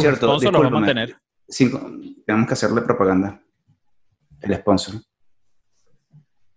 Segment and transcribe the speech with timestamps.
[0.00, 1.16] sus cierto, sponsors los vamos a tener.
[1.48, 1.90] Cinco-
[2.26, 3.40] tenemos que hacerle propaganda.
[4.40, 4.94] El sponsor.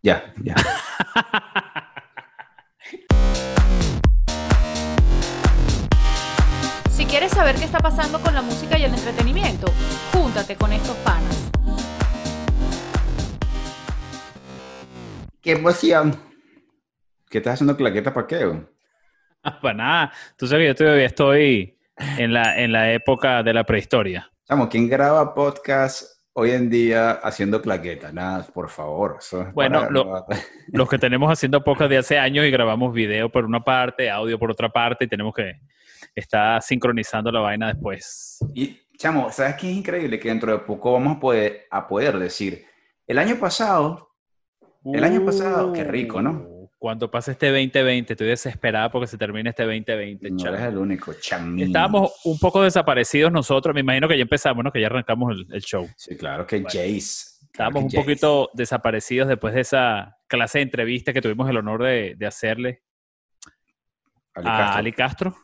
[0.03, 0.55] Ya, ya.
[6.91, 9.67] Si quieres saber qué está pasando con la música y el entretenimiento,
[10.13, 11.51] júntate con estos panas.
[15.41, 16.15] ¡Qué emoción!
[17.29, 18.65] ¿Qué estás haciendo claqueta para qué?
[19.61, 20.13] Para nada.
[20.37, 21.75] Tú sabes que yo todavía estoy
[22.17, 24.29] en la, en la época de la prehistoria.
[24.47, 26.03] Chamo, ¿quién graba podcast
[26.33, 28.11] hoy en día haciendo claqueta?
[28.11, 29.17] Nada, por favor.
[29.19, 30.25] eso es Bueno, lo-
[30.73, 34.37] Los que tenemos haciendo podcast de hace años y grabamos video por una parte, audio
[34.39, 35.53] por otra parte y tenemos que
[36.15, 38.39] estar sincronizando la vaina después.
[38.53, 40.19] Y, chamo, ¿sabes qué es increíble?
[40.19, 42.65] Que dentro de poco vamos a poder, a poder decir,
[43.07, 44.09] el año pasado,
[44.85, 46.47] el año pasado, qué rico, ¿no?
[46.81, 50.31] Cuando pase este 2020, estoy desesperada porque se termine este 2020.
[50.31, 51.67] no eres el único, chamín.
[51.67, 54.71] Estábamos un poco desaparecidos nosotros, me imagino que ya empezamos, ¿no?
[54.71, 55.87] Que ya arrancamos el, el show.
[55.95, 56.69] Sí, claro que Bueno.
[56.69, 57.37] Jace.
[57.51, 57.97] claro Estábamos que un Jace.
[58.01, 62.81] poquito desaparecidos después de esa clase de entrevista que tuvimos el honor de, de hacerle
[64.33, 64.79] Ali a Castro.
[64.79, 65.35] Ali Castro.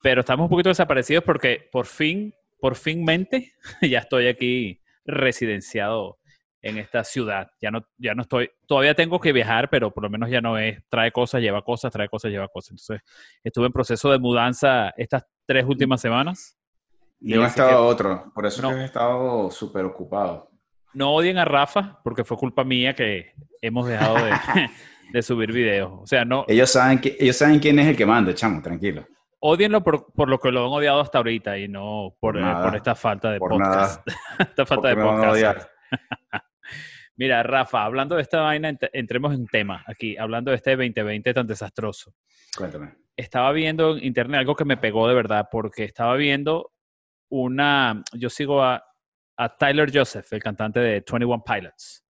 [0.00, 6.18] Pero estamos un poquito desaparecidos porque por fin, por fin mente, ya estoy aquí residenciado
[6.62, 7.50] en esta ciudad.
[7.60, 10.56] Ya no, ya no estoy, todavía tengo que viajar, pero por lo menos ya no
[10.58, 12.70] es, trae cosas, lleva cosas, trae cosas, lleva cosas.
[12.70, 13.00] Entonces,
[13.42, 16.56] estuve en proceso de mudanza estas tres últimas semanas.
[17.18, 18.32] De un estado que- otro.
[18.34, 18.76] Por eso No.
[18.76, 20.48] he estado súper ocupado.
[20.94, 24.30] No odien a Rafa, porque fue culpa mía que hemos dejado de,
[25.12, 25.90] de subir videos.
[26.02, 29.06] O sea, no, Ellos saben, que, ellos saben quién es el que manda, chamo, tranquilo.
[29.40, 32.76] odienlo por, por lo que lo han odiado hasta ahorita y no por, eh, por
[32.76, 34.06] esta falta de Por podcast.
[34.38, 35.32] esta falta de podcast.
[35.32, 35.68] odiar.
[37.22, 41.32] Mira, Rafa, hablando de esta vaina, ent- entremos en tema aquí, hablando de este 2020
[41.32, 42.12] tan desastroso.
[42.56, 42.96] Cuéntame.
[43.16, 46.72] Estaba viendo en internet algo que me pegó de verdad, porque estaba viendo
[47.28, 48.84] una, yo sigo a,
[49.36, 52.04] a Tyler Joseph, el cantante de 21 Pilots,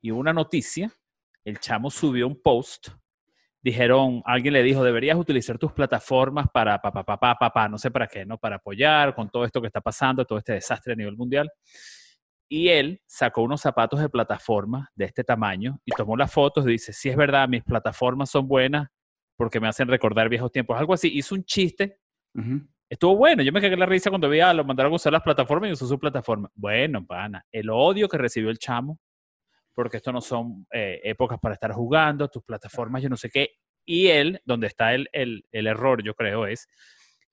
[0.00, 0.90] y una noticia,
[1.44, 2.88] el chamo subió un post,
[3.62, 7.68] dijeron, alguien le dijo, deberías utilizar tus plataformas para, pa, pa, pa, pa, pa, pa,
[7.68, 8.38] no sé para qué, ¿no?
[8.38, 11.48] Para apoyar con todo esto que está pasando, todo este desastre a nivel mundial.
[12.54, 16.72] Y él sacó unos zapatos de plataforma de este tamaño y tomó las fotos y
[16.72, 18.88] dice, si es verdad, mis plataformas son buenas
[19.38, 20.78] porque me hacen recordar viejos tiempos.
[20.78, 21.96] Algo así, hizo un chiste,
[22.34, 22.60] Ujú.
[22.90, 25.22] estuvo bueno, yo me cagué la risa cuando vi a lo mandaron a usar las
[25.22, 26.50] plataformas y usó su plataforma.
[26.54, 29.00] Bueno, pana, el odio que recibió el chamo,
[29.72, 33.48] porque esto no son eh, épocas para estar jugando, tus plataformas, yo no sé qué.
[33.86, 36.68] Y él, donde está el, el, el error, yo creo, es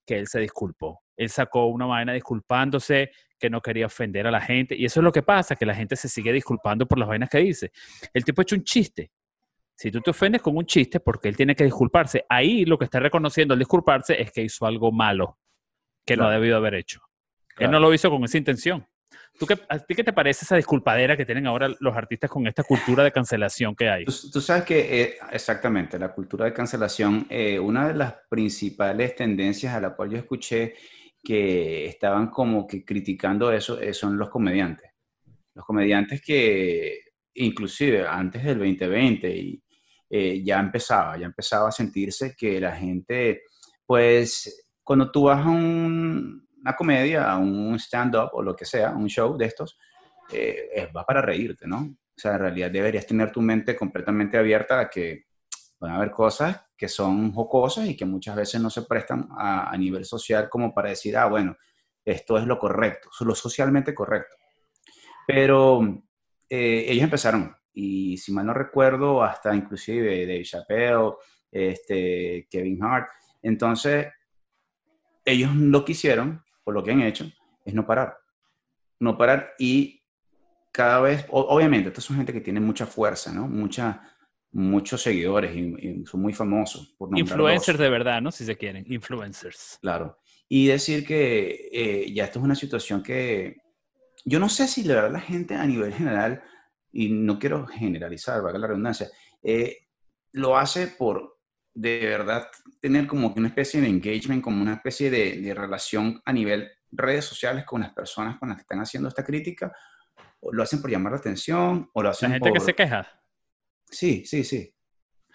[0.06, 1.02] que él se disculpó.
[1.18, 4.76] Él sacó una vaina disculpándose, que no quería ofender a la gente.
[4.76, 7.30] Y eso es lo que pasa, que la gente se sigue disculpando por las vainas
[7.30, 7.72] que dice.
[8.14, 9.12] El tipo ha hecho un chiste.
[9.76, 12.86] Si tú te ofendes con un chiste, porque él tiene que disculparse, ahí lo que
[12.86, 15.38] está reconociendo al disculparse es que hizo algo malo
[16.06, 16.42] que no ha Claro.
[16.42, 17.00] debido haber hecho.
[17.52, 17.72] Él Claro.
[17.74, 18.86] no lo hizo con esa intención.
[19.40, 22.46] ¿Tú qué, ¿A ti qué te parece esa disculpadera que tienen ahora los artistas con
[22.46, 24.04] esta cultura de cancelación que hay?
[24.04, 29.16] Tú, tú sabes que, eh, exactamente, la cultura de cancelación, eh, una de las principales
[29.16, 30.76] tendencias a la cual yo escuché
[31.24, 34.92] que estaban como que criticando eso eh, son los comediantes.
[35.54, 37.00] Los comediantes que
[37.34, 39.64] inclusive antes del 2020 y,
[40.10, 43.44] eh, ya empezaba, ya empezaba a sentirse que la gente,
[43.86, 48.92] pues cuando tú vas a un- una comedia, a un stand-up o lo que sea,
[48.92, 49.78] un show de estos,
[50.32, 51.78] eh, es- va para reírte, ¿no?
[51.82, 55.26] O sea, en realidad deberías tener tu mente completamente abierta a que
[55.82, 59.78] a haber cosas que son jocosas y que muchas veces no se prestan a, a
[59.78, 61.56] nivel social como para decir, ah, bueno,
[62.04, 64.36] esto es lo correcto, lo socialmente correcto.
[65.28, 65.82] Pero
[66.50, 71.14] eh, ellos empezaron, y si mal no recuerdo, hasta inclusive Dave Chappelle,
[71.52, 73.10] este, Kevin Hart.
[73.42, 74.08] Entonces,
[75.26, 77.26] ellos lo que hicieron, por lo que han hecho,
[77.66, 78.18] es no parar.
[79.00, 80.04] No parar y
[80.72, 83.48] cada vez, o- obviamente, estas son gente que tiene mucha fuerza, ¿no?
[83.48, 84.02] Mucha,
[84.52, 86.96] muchos seguidores y, y son muy famosos.
[86.98, 87.84] Por Influencers dos.
[87.84, 88.32] de verdad, ¿no?
[88.32, 89.78] Si se quieren, influencers.
[89.82, 90.18] Claro.
[90.48, 93.58] Y decir que eh, ya esto es una situación que
[94.26, 96.42] yo no sé si la verdad la gente a nivel general,
[96.92, 99.08] y no quiero generalizar, valga la redundancia,
[99.44, 99.88] eh,
[100.32, 101.38] lo hace por
[101.74, 102.48] de verdad
[102.82, 106.68] tener como que una especie de engagement, como una especie de, de relación a nivel
[106.92, 109.72] redes sociales con las personas con las que están haciendo esta crítica,
[110.40, 112.74] o lo hacen por llamar la atención, o lo La hacen gente que por- se
[112.74, 113.08] queja.
[113.90, 114.74] Sí, sí, sí.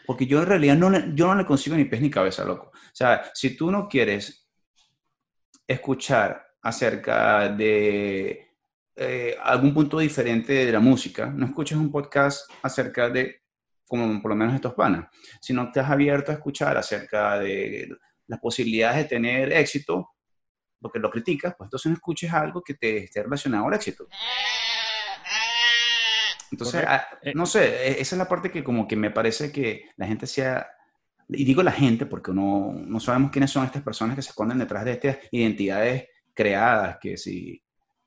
[0.07, 2.71] Porque yo en realidad no le, yo no le consigo ni pies ni cabeza, loco.
[2.75, 4.49] O sea, si tú no quieres
[5.67, 8.49] escuchar acerca de
[8.97, 13.43] eh, algún punto diferente de la música, no escuches un podcast acerca de,
[13.87, 15.09] como por lo menos estos panas,
[15.41, 17.89] sino que estás abierto a escuchar acerca de
[18.27, 20.11] las posibilidades de tener éxito,
[20.81, 24.07] porque lo criticas, pues entonces no escuches algo que te esté relacionado al éxito.
[26.55, 29.51] Entonces, ah, Eh, no sé, e- esa es la parte que como que me parece
[29.53, 30.67] que la gente sea,
[31.29, 34.59] y digo la gente porque no, no sabemos quiénes son estas personas que se esconden
[34.59, 37.63] detrás de estas identidades creadas, que si,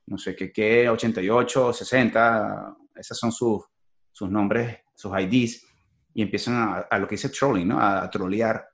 [0.07, 3.63] no sé, que, que 88, 60, esos son sus,
[4.11, 5.65] sus nombres, sus IDs,
[6.13, 7.79] y empiezan a, a lo que dice trolling, ¿no?
[7.79, 8.67] A, a trolear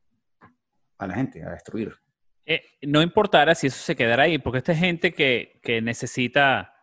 [0.98, 1.94] a la gente, a destruir.
[2.46, 6.74] eh, no importara si eso se quedara ahí, porque esta es gente que, que necesita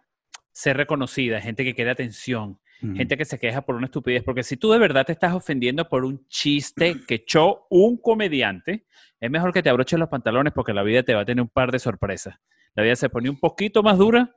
[0.53, 4.57] ser reconocida, gente que quiere atención, Gente que se queja por una estupidez, porque si
[4.57, 8.87] tú de verdad te estás ofendiendo por un chiste que echó un comediante,
[9.21, 11.49] es mejor que te abroches los pantalones porque la vida te va a tener un
[11.49, 12.37] par de sorpresas.
[12.75, 14.35] La vida se pone un poquito más dura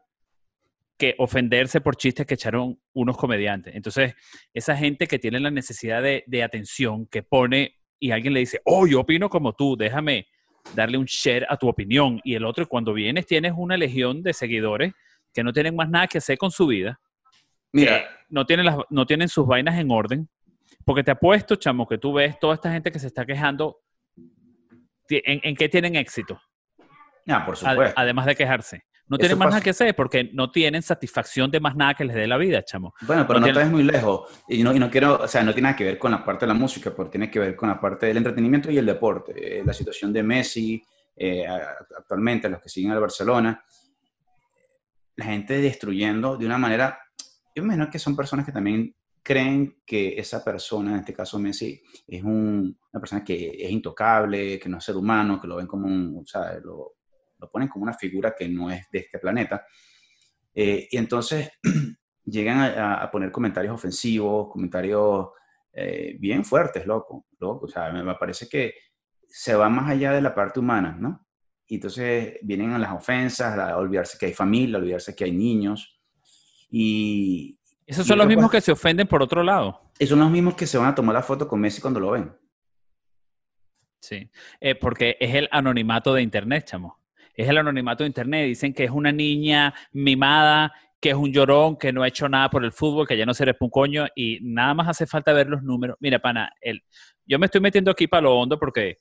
[0.97, 3.75] que ofenderse por chistes que echaron unos comediantes.
[3.75, 4.13] Entonces,
[4.53, 8.59] esa gente que tiene la necesidad de, de atención, que pone y alguien le dice,
[8.65, 10.27] oh, yo opino como tú, déjame
[10.75, 12.19] darle un share a tu opinión.
[12.25, 14.93] Y el otro, cuando vienes, tienes una legión de seguidores
[15.33, 16.99] que no tienen más nada que hacer con su vida
[17.73, 20.29] Mira, no tienen, las, no tienen sus vainas en orden.
[20.85, 23.79] Porque te apuesto, chamo, que tú ves toda esta gente que se está quejando,
[25.09, 26.39] ¿en, en qué tienen éxito?
[27.27, 27.93] ah, por Ad- supuesto.
[27.99, 28.83] además de quejarse.
[29.07, 29.55] No Eso tienen más pasa.
[29.55, 32.63] nada que hacer porque no tienen satisfacción de más nada que les dé la vida,
[32.63, 32.93] chamo.
[33.01, 34.43] Bueno, pero No no, te ves muy lejos.
[34.47, 36.45] Y no, y no quiero, o sea, no tiene nada que ver con la parte
[36.45, 39.59] de la música, porque tiene que ver con la parte del entretenimiento y el deporte.
[39.59, 40.83] Eh, la situación de Messi,
[41.15, 41.45] eh,
[41.97, 43.63] actualmente, los que siguen al Barcelona,
[45.15, 46.99] la gente destruyendo de una manera,
[47.55, 51.39] yo me imagino que son personas que también creen que esa persona, en este caso
[51.39, 55.55] Messi, es un- una persona que es intocable, que no es ser humano, que lo
[55.57, 56.95] ven como un, o sea, lo,
[57.39, 59.65] lo ponen como una figura que no es de este planeta.
[60.53, 61.51] Eh, y entonces
[62.25, 65.29] llegan a, a poner comentarios ofensivos, comentarios
[65.73, 67.65] eh, bien fuertes, loco, loco.
[67.65, 68.73] O sea, me, parece que
[69.27, 71.27] se va más allá de la parte humana, ¿no?
[71.65, 75.99] Y entonces vienen las ofensas, a olvidarse que hay familia, a olvidarse que hay niños.
[76.75, 79.91] Y, Esos son los mismos pues- que se ofenden por otro lado.
[79.99, 82.09] y son los mismos que se van a tomar la foto con Messi cuando lo
[82.11, 82.35] ven.
[84.01, 84.27] Sí.
[84.59, 86.97] Eh, porque es el anonimato de Internet, chamo.
[87.35, 88.47] Es el anonimato de Internet.
[88.47, 92.49] Dicen que es una niña mimada, que es un llorón, que no ha hecho nada
[92.49, 95.47] por el fútbol, que ya no se un coño y nada más hace falta ver
[95.47, 95.95] los números.
[95.99, 96.83] Mira, pana, el,
[97.25, 98.97] yo me estoy metiendo aquí para lo hondo porque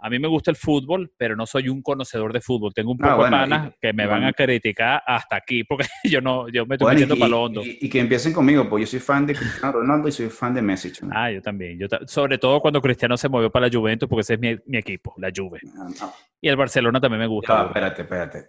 [0.00, 2.72] a mí me gusta el fútbol, pero no soy un conocedor de fútbol.
[2.72, 5.64] Tengo un Ah, poco de bueno, panas y- que me van a criticar hasta aquí
[5.68, 7.64] porque yo no, yo me estoy Bueno, metiendo para lo hondo.
[7.64, 10.54] y- y que empiecen conmigo, pues yo soy fan de Cristiano Ronaldo y soy fan
[10.54, 10.92] de Messi.
[11.10, 11.78] Ah, yo también.
[11.78, 14.78] Yo sobre todo cuando Cristiano se movió para la Juventus, porque ese es mi, mi
[14.78, 15.60] equipo, la Juve.
[15.78, 16.12] Ah, no.
[16.40, 17.64] Y el Barcelona también me gusta.
[17.66, 18.48] espérate, espérate.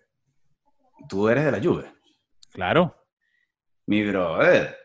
[1.08, 1.86] Tú eres de la Juve.
[2.52, 2.96] Claro.
[3.88, 4.76] Mi brother.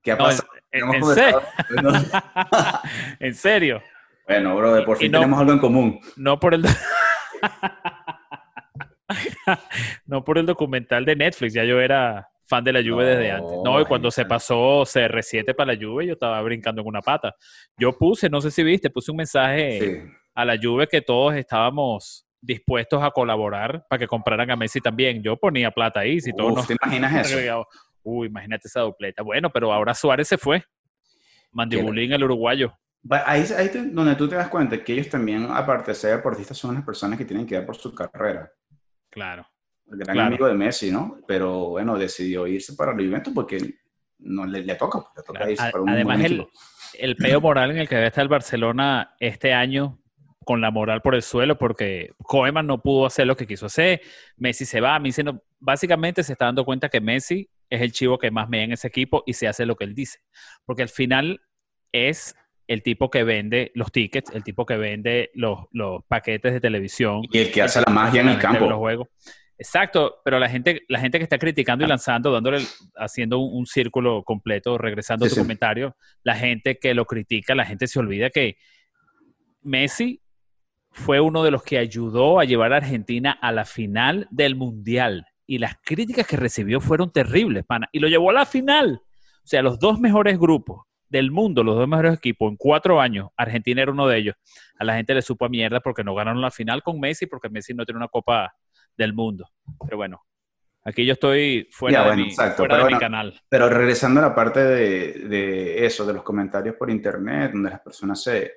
[0.00, 0.48] ¿Qué ha en, pasado?
[0.70, 1.92] en- en conversado- serio.
[3.20, 3.82] en serio.
[4.26, 6.00] bueno, brother, por Y fin no- tenemos algo en común.
[6.16, 6.62] No por el.
[10.06, 11.54] no por el documental de Netflix.
[11.54, 13.52] Ya yo era fan de la Juve desde antes.
[13.64, 17.34] No, y cuando se pasó CR7 para la Juve, yo estaba brincando en una pata.
[17.76, 20.12] Yo puse, no sé si viste, puse un mensaje Sí.
[20.34, 25.22] a la Juve que todos estábamos dispuestos a colaborar para que compraran a Messi también.
[25.22, 27.66] Yo ponía plata ahí, si todos nos ¿Te imaginas eso?
[28.02, 29.22] Uy, imagínate esa dupleta.
[29.22, 30.64] Bueno, pero ahora Suárez se fue.
[31.52, 32.76] Mandibulín, el uruguayo.
[33.10, 36.70] Ahí es donde tú te das cuenta que ellos también, aparte de ser deportistas, son
[36.70, 38.50] unas personas que tienen que ver por su carrera.
[39.10, 39.46] Claro.
[39.90, 40.28] El gran Claro.
[40.28, 41.18] amigo de Messi, ¿no?
[41.26, 43.58] Pero bueno, decidió irse para la Juventus porque
[44.18, 46.46] no le, le toca, le toca irse para un Además, el,
[46.98, 49.98] el peo moral en el que debe estar el Barcelona este año,
[50.44, 54.00] con la moral por el suelo, porque Koeman no pudo hacer lo que quiso hacer.
[54.36, 54.98] Messi se va.
[54.98, 58.64] Messi no- básicamente se está dando cuenta que Messi es el chivo que más mea
[58.64, 60.20] en ese equipo y se hace lo que él dice.
[60.64, 61.42] Porque al final
[61.92, 62.34] es
[62.72, 67.22] el tipo que vende los tickets, el tipo que vende los, los paquetes de televisión.
[67.30, 68.76] Y el que hace la magia en el ve Los campo.
[68.78, 69.08] juegos.
[69.58, 72.58] Exacto, pero la gente, la gente que está criticando y lanzando, dándole,
[72.96, 75.40] haciendo un, un círculo completo, regresando Sí, a tu sí.
[75.42, 78.56] comentario, la gente que lo critica, la gente se olvida que
[79.62, 80.22] Messi
[80.90, 85.26] fue uno de los que ayudó a llevar a Argentina a la final del Mundial.
[85.46, 87.88] Y las críticas que recibió fueron terribles, pana.
[87.92, 89.02] Y lo llevó a la final.
[89.04, 93.28] O sea, los dos mejores grupos del mundo, los dos mejores equipos en cuatro años,
[93.36, 94.34] Argentina era uno de ellos.
[94.78, 97.50] A la gente le supo a mierda porque no ganaron la final con Messi, porque
[97.50, 98.54] Messi no tiene una copa
[98.96, 99.46] del mundo.
[99.84, 100.22] Pero bueno,
[100.84, 103.40] aquí yo estoy fuera, Ya, de, bueno, mi, fuera pero de mi canal.
[103.48, 107.80] Pero regresando a la parte de, de eso, de los comentarios por internet, donde las
[107.80, 108.50] personas se,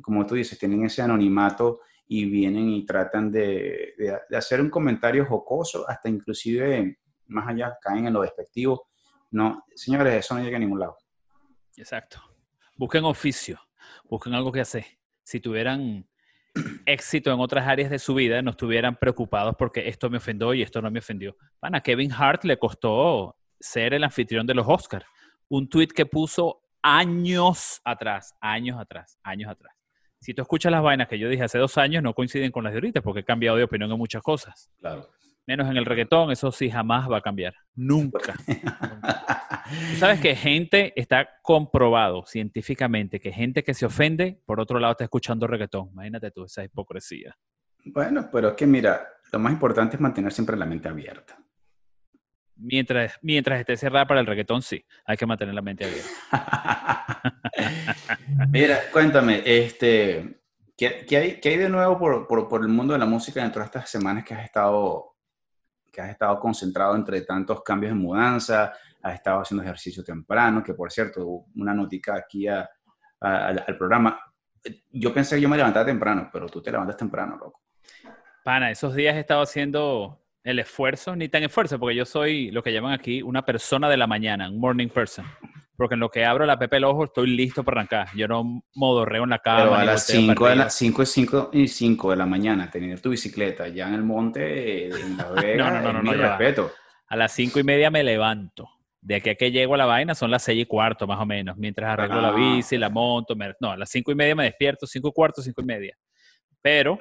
[0.00, 4.70] como tú dices, tienen ese anonimato y vienen y tratan de, de- de hacer un
[4.70, 8.86] comentario jocoso, hasta inclusive más allá caen en lo despectivo.
[9.32, 10.96] No, señores, eso no llega a ningún lado.
[11.78, 12.20] Exacto.
[12.76, 13.60] Busquen oficio,
[14.08, 14.84] busquen algo que hacer.
[15.22, 16.06] Si tuvieran
[16.86, 20.62] éxito en otras áreas de su vida no estuvieran preocupados porque esto me ofendió y
[20.62, 21.36] esto no me ofendió.
[21.60, 25.06] Van a Kevin Hart le costó ser el anfitrión de los Oscars.
[25.48, 29.74] Un tweet que puso años atrás, años atrás, años atrás.
[30.20, 32.72] Si tú escuchas las vainas que yo dije hace dos años, no coinciden con las
[32.72, 34.70] de ahorita porque he cambiado de opinión en muchas cosas.
[34.78, 35.08] Claro.
[35.46, 37.54] Menos en el reggaetón, eso sí jamás va a cambiar.
[37.74, 38.34] Nunca.
[38.34, 38.52] Tú
[39.96, 45.04] sabes que gente está comprobado científicamente que gente que se ofende, por otro lado, está
[45.04, 45.90] escuchando reggaetón.
[45.92, 47.36] Imagínate tú esa hipocresía.
[47.84, 51.38] Bueno, pero es que mira, lo más importante es mantener siempre la mente abierta.
[52.56, 57.22] Mientras, mientras esté cerrada para el reggaetón, sí, hay que mantener la mente abierta.
[58.50, 60.40] Mira, cuéntame, este,
[60.76, 63.42] ¿qué, qué hay, qué hay de nuevo por, por, por el mundo de la música
[63.42, 65.17] dentro de estas semanas que has estado,
[65.92, 70.74] que has estado concentrado entre tantos cambios de mudanza, has estado haciendo ejercicio temprano, que
[70.74, 72.68] por cierto, una notica aquí a-
[73.20, 74.18] a- al, al programa.
[74.90, 77.62] Yo pensé que yo me levantaba temprano, pero tú te levantas temprano, loco.
[78.44, 82.62] Pana, esos días he estado haciendo el esfuerzo, ni tan esfuerzo, porque yo soy lo
[82.62, 85.24] que llaman aquí una persona de la mañana, un morning person.
[85.78, 88.08] Porque en lo que abro la pepe el ojo estoy listo para arrancar.
[88.16, 89.58] Yo no modorreo en la cama.
[89.62, 92.26] Pero a las volteo 5 para de, las 5 y 5 y 5 de la
[92.26, 96.18] mañana, tener tu bicicleta ya en el monte, en La Vega, no, no, no, no,
[96.20, 96.36] va.
[96.36, 96.72] respeto.
[97.06, 98.68] A las cinco y media me levanto.
[99.00, 101.24] De aquí a que llego a la vaina son las seis y cuarto, más o
[101.24, 101.56] menos.
[101.56, 102.34] Mientras arreglo la Ah.
[102.34, 103.36] bici, la monto.
[103.36, 105.96] me- no, a las cinco y media me despierto, cinco y cuarto, cinco y media.
[106.60, 106.98] Pero,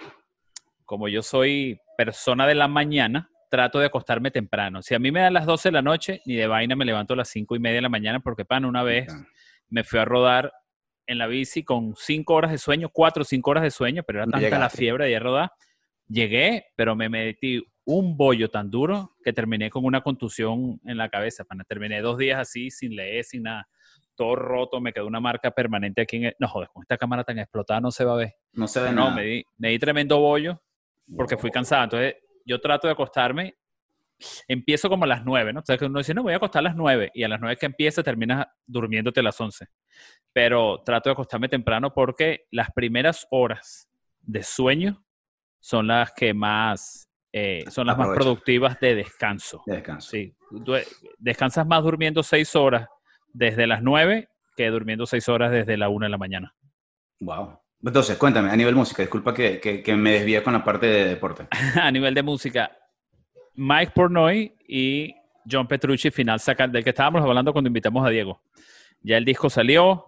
[0.86, 4.82] como yo soy persona de la mañana, trato de acostarme temprano.
[4.82, 7.14] Si a mí me dan las 12 de la noche, ni de vaina me levanto
[7.14, 9.26] a las cinco y media de la mañana, porque, pan, una vez Ya.
[9.70, 10.52] me fui a rodar
[11.06, 14.20] en la bici con cinco horas de sueño, cuatro o cinco horas de sueño, pero
[14.20, 14.78] era tanta la llegaste.
[14.78, 15.52] fiebre de ir a rodar.
[16.10, 21.10] Llegué, pero me metí un bollo tan duro que terminé con una contusión en la
[21.10, 21.46] cabeza.
[21.46, 21.64] pana.
[21.64, 23.68] Terminé dos días así, sin leer, sin nada.
[24.16, 26.36] Todo roto, me quedó una marca permanente aquí en el...
[26.40, 28.34] No, joder, con esta cámara tan explotada no se va a ver.
[28.54, 29.16] No se ve No, nada.
[29.16, 30.62] me di, me di tremendo bollo
[31.16, 31.84] porque fui cansado.
[31.86, 32.16] Entonces,
[32.48, 33.58] yo trato de acostarme.
[34.48, 35.60] Empiezo como a las 9, ¿no?
[35.60, 37.12] O sea, que uno dice, no, voy a acostar a las 9.
[37.14, 39.68] Y a las 9 que empieza, terminas durmiéndote a las 11.
[40.34, 43.88] Pero trato de acostarme temprano porque las primeras horas
[44.22, 45.04] de sueño
[45.60, 49.62] son las que más, eh, son las más productivas de descanso.
[49.66, 50.10] De descanso.
[50.10, 50.36] Sí,
[51.18, 52.88] descansas más durmiendo 6 horas
[53.34, 56.56] desde las 9 que durmiendo 6 horas desde la 1 de la mañana.
[57.20, 57.60] Wow.
[57.84, 61.06] Entonces, cuéntame, a nivel música, disculpa que, que, que me desvíe con la parte de
[61.06, 61.48] deporte.
[61.82, 62.72] a nivel de música,
[63.54, 65.16] Mike Pornoy y
[65.50, 68.42] John Petrucci, final sacan, del que estábamos hablando cuando invitamos a Diego.
[69.02, 70.06] Ya el disco salió,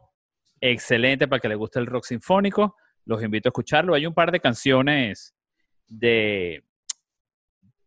[0.60, 3.94] excelente para que le guste el rock sinfónico, los invito a escucharlo.
[3.94, 5.36] Hay un par de canciones
[5.88, 6.64] de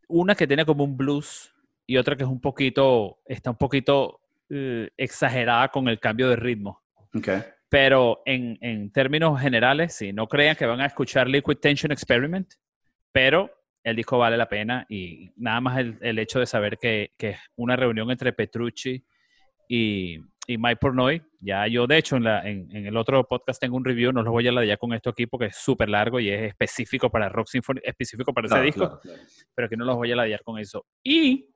[0.09, 1.53] una que tiene como un blues
[1.87, 6.37] y otra que es un poquito, está un poquito eh, exagerada con el cambio de
[6.37, 6.83] ritmo.
[7.15, 7.29] Ok.
[7.73, 12.53] Pero en, en términos generales, sí, no crean que van a escuchar Liquid Tension Experiment,
[13.11, 13.51] pero
[13.83, 17.31] el disco vale la pena y nada más el, el hecho de saber que, que
[17.31, 19.03] es una reunión entre Petrucci
[19.67, 21.23] y, y Mike Pornoy.
[21.41, 24.23] Ya yo, de hecho, en, la, en, en el otro podcast tengo un review, no
[24.23, 27.09] los voy a la ya con esto aquí porque es súper largo y es específico
[27.09, 29.23] para rock sinfónico, específico para Claro, ese disco claro, claro.
[29.55, 30.85] pero que no los voy a ladear con eso.
[31.03, 31.49] Y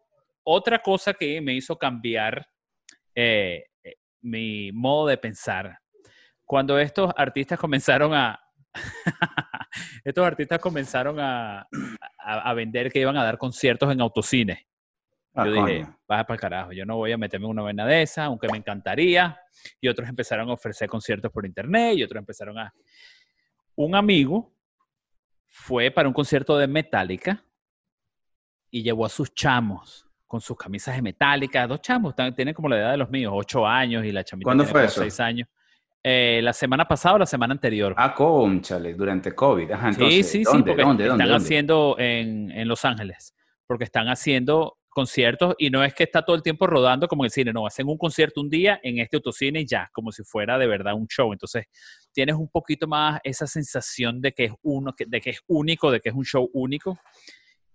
[0.45, 2.49] otra cosa que me hizo cambiar
[3.15, 5.79] eh, eh, mi modo de pensar,
[6.47, 8.41] cuando estos artistas comenzaron a...
[10.05, 11.61] estos artistas comenzaron a,
[12.19, 14.59] a, a vender que iban a dar conciertos en autocines.
[15.35, 15.99] Ah, Yo dije, coño.
[16.09, 18.49] baja para el carajo, yo no voy a meterme en una vaina de esa, aunque
[18.49, 19.39] me encantaría.
[19.81, 22.73] Y otros empezaron a ofrecer conciertos por internet y otros empezaron a...
[23.75, 24.55] Un amigo
[25.47, 27.45] fue para un concierto de Metallica
[28.71, 31.67] y llevó a sus chamos con sus camisas de Metallica.
[31.67, 34.65] Dos chamos, tienen como la edad de los míos, ocho años y la chamita ¿Cuándo
[34.65, 35.01] tiene fue como eso?
[35.03, 35.49] seis años.
[36.09, 37.93] Eh, la semana pasada o la semana anterior.
[37.97, 39.73] Ah, conchale, durante COVID.
[39.73, 43.35] Ajá, Sí, entonces, sí, sí, ¿dónde, porque dónde, están dónde, haciendo en, en Los Ángeles,
[43.67, 47.27] porque están haciendo conciertos y no es que está todo el tiempo rodando como en
[47.27, 50.23] el cine, no, hacen un concierto un día en este autocine y ya, como si
[50.23, 51.33] fuera de verdad un show.
[51.33, 51.65] Entonces,
[52.13, 55.99] tienes un poquito más esa sensación de que es uno, de que es único, de
[55.99, 57.01] que es un show único.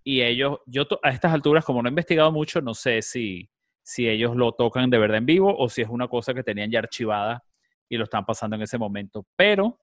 [0.05, 3.49] Y ellos, yo a estas alturas, como no he investigado mucho, no sé si,
[3.83, 6.71] si ellos lo tocan de verdad en vivo o si es una cosa que tenían
[6.71, 7.43] ya archivada
[7.91, 9.27] y lo están pasando en ese momento.
[9.35, 9.77] Pero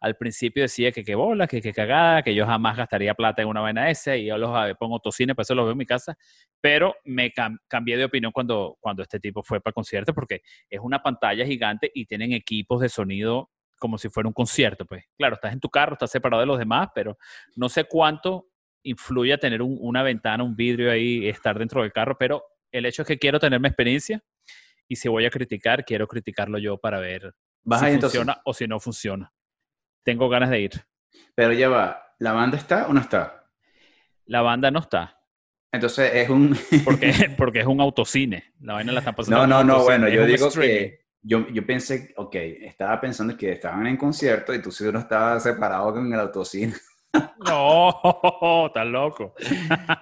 [0.00, 3.48] al principio decía que qué bola, que qué cagada, que yo jamás gastaría plata en
[3.48, 6.16] una vaina esa y yo los pongo tocines, por eso los veo en mi casa.
[6.60, 10.42] Pero me cam- cambié de opinión cuando, cuando este tipo fue para el concierto porque
[10.68, 14.84] es una pantalla gigante y tienen equipos de sonido como si fuera un concierto.
[14.84, 17.16] Pues claro, estás en tu carro, estás separado de los demás, pero
[17.56, 18.48] no sé cuánto
[18.82, 22.84] influye a tener un- una ventana, un vidrio ahí, estar dentro del carro, pero el
[22.84, 24.22] hecho es que quiero tener mi experiencia
[24.88, 27.32] y si voy a criticar, quiero criticarlo yo para ver
[27.66, 28.18] ¿Vas si ahí entonces?
[28.18, 29.32] funciona o si no funciona.
[30.04, 30.72] Tengo ganas de ir.
[31.34, 33.50] Pero ya va, ¿la banda está o no está?
[34.24, 35.18] La banda no está.
[35.72, 36.56] Entonces es un...
[36.84, 38.54] Porque, porque es un autocine.
[38.60, 39.46] La vaina la están pasando.
[39.46, 40.74] No, no, no, bueno, es yo digo streaming.
[40.74, 45.42] que yo, yo pensé, ok, estaba pensando que estaban en concierto y tú seguro estabas
[45.42, 46.72] separado con el autocine.
[47.44, 48.00] No,
[48.68, 49.34] estás loco.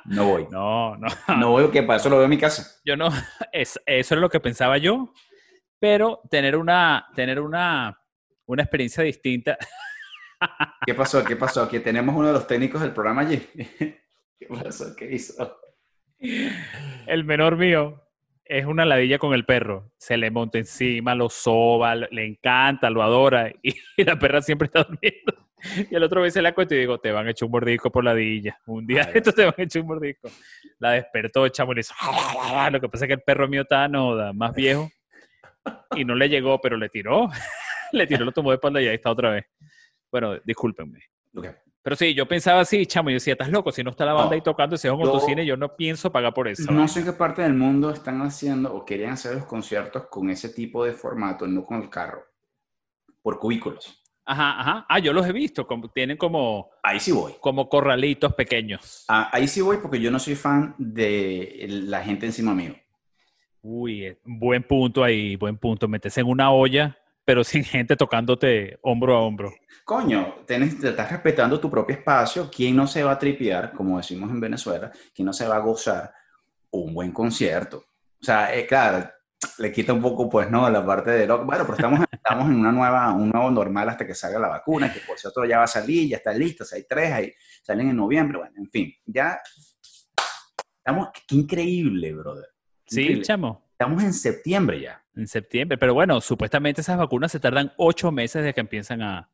[0.05, 0.47] No voy.
[0.51, 1.09] No, no.
[1.39, 2.79] No voy, que para eso lo veo en mi casa.
[2.85, 3.09] Yo no.
[3.53, 5.13] Es, eso es lo que pensaba yo.
[5.79, 7.99] Pero tener una, tener una,
[8.47, 9.59] una experiencia distinta.
[10.87, 11.25] ¿Qué pasó?
[11.25, 11.69] ¿Qué pasó?
[11.69, 13.39] Que tenemos uno de los técnicos del programa allí.
[14.39, 14.95] ¿Qué pasó?
[14.97, 15.59] ¿Qué hizo?
[17.07, 18.05] El menor mío
[18.45, 19.91] es una ladilla con el perro.
[19.99, 23.51] Se le monta encima, lo soba, le encanta, lo adora.
[23.63, 25.35] Y, la perra siempre está durmiendo.
[25.91, 27.91] Y el otro vez se la cuento y digo, te van a echar un mordisco
[27.91, 28.59] por ladilla.
[28.67, 30.29] Un día esto te van a echar un mordisco.
[30.79, 31.95] La despertó, chamo, y le hizo,
[32.71, 34.91] Lo que pasa es que el perro mío está no, más viejo.
[35.97, 37.29] Y no le llegó, pero le tiró.
[37.93, 39.45] le tiró, lo tomó de espalda y ahí está otra vez.
[40.11, 41.01] Bueno, discúlpenme.
[41.35, 41.47] Ok.
[41.83, 44.31] Pero sí, yo pensaba así, chamo, yo decía, estás loco, si no está la banda
[44.31, 46.73] No, ahí tocando, si es un yo- autocine, yo no pienso pagar por eso.
[46.73, 50.31] No sé en qué parte del mundo están haciendo o querían hacer los conciertos con
[50.31, 52.25] ese tipo de formato, no con el carro,
[53.21, 54.01] por cubículos.
[54.25, 54.87] Ajá, ajá.
[54.89, 57.35] Ah, yo los he visto, como- tienen como, Ahí sí voy.
[57.41, 59.05] como corralitos pequeños.
[59.09, 62.75] Ah, ahí sí voy porque yo no soy fan de la gente encima mío.
[63.67, 65.89] Uy, eh, buen punto ahí, buen punto.
[65.89, 69.55] Metes en una olla, pero sin gente tocándote hombro a hombro.
[69.87, 72.51] Coño, te estás respetando tu propio espacio.
[72.55, 74.93] ¿Quién no se va a tripear, como decimos en Venezuela?
[75.15, 76.13] ¿Quién no se va a gozar
[76.73, 77.79] un buen concierto?
[78.21, 79.11] O sea, eh, claro,
[79.57, 80.69] le quita un poco, pues, ¿no?
[80.69, 81.47] La parte de lo...
[81.47, 84.93] Bueno, pero estamos, estamos en una nueva, un nuevo normal hasta que salga la vacuna,
[84.93, 87.33] que por cierto ya va a salir, ya está listo, o sea, hay tres, ahí,
[87.63, 89.41] salen en noviembre, bueno, en fin, ya
[90.77, 92.54] estamos, qué increíble, brother.
[92.95, 95.03] Sí, chamo, Estamos en septiembre ya.
[95.17, 95.77] en septiembre.
[95.79, 99.31] Pero bueno, supuestamente esas vacunas se tardan ocho meses desde que empiezan a,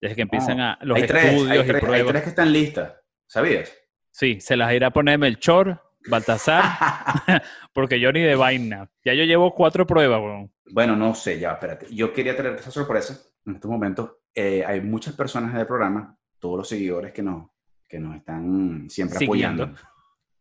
[0.00, 2.08] desde que empiezan a los hay tres, estudios hay y tres, hay pruebas.
[2.12, 2.94] tres que están listas,
[3.26, 3.72] ¿sabías?
[4.10, 6.62] Sí, se las irá a poner Melchor, Baltasar,
[7.72, 8.90] porque yo ni de vaina.
[9.04, 10.52] Ya yo llevo cuatro pruebas, weón.
[10.72, 11.86] Bueno, no sé, ya, espérate.
[11.94, 13.20] Yo quería traerte esa sorpresa.
[13.44, 17.50] En estos momentos eh, hay muchas personas del programa, todos los seguidores que nos,
[17.88, 19.64] que nos están siempre Siguiendo.
[19.64, 19.80] apoyando.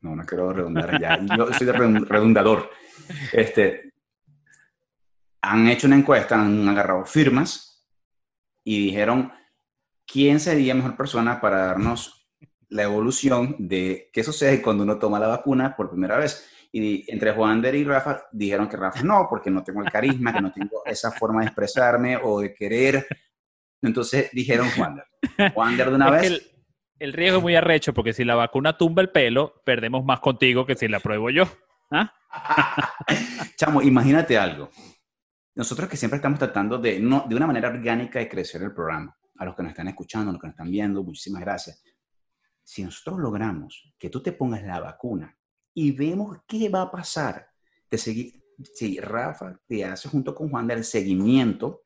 [0.06, 1.20] No, no quiero redundar ya.
[1.36, 2.70] Yo soy de redun- redundador.
[3.34, 3.92] Este,
[5.42, 7.88] han hecho una encuesta, han agarrado firmas
[8.64, 9.32] y dijeron
[10.06, 12.28] quién sería mejor persona para darnos
[12.70, 16.48] la evolución de qué sucede cuando uno toma la vacuna por primera vez.
[16.72, 20.42] Y entre Juander y Rafa dijeron que Rafa no, porque no tengo el carisma, que
[20.42, 23.08] no tengo esa forma de expresarme o de querer.
[23.82, 25.06] Entonces dijeron Juander.
[25.54, 26.55] Juander de una vez.
[27.00, 30.66] El, riesgo es muy arrecho, porque si la vacuna tumba el pelo, perdemos más contigo
[30.66, 31.46] que si la pruebo yo.
[31.92, 32.14] ¿Ah?
[33.58, 34.70] Chamo, imagínate algo.
[35.56, 39.18] Nosotros que siempre estamos tratando de, no, de una manera orgánica de crecer el programa,
[39.38, 41.84] a los que nos están escuchando, a los que nos están viendo, muchísimas gracias.
[42.64, 45.38] Si nosotros logramos que tú te pongas la vacuna
[45.74, 47.48] y vemos qué va a pasar,
[47.88, 51.82] te si Rafa te hace junto con Juan el seguimiento,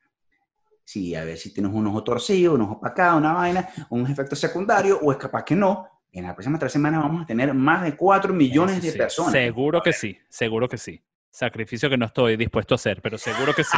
[0.89, 4.09] si a ver si tienes un ojo torcido, un ojo para acá, una vaina, un
[4.09, 7.53] efecto secundario, o es capaz que no, en las próximas tres semanas vamos a tener
[7.53, 9.31] más de 4 millones de personas.
[9.31, 10.99] Seguro que sí, seguro que sí.
[11.29, 13.77] Sacrificio que no estoy dispuesto a hacer, pero seguro que sí.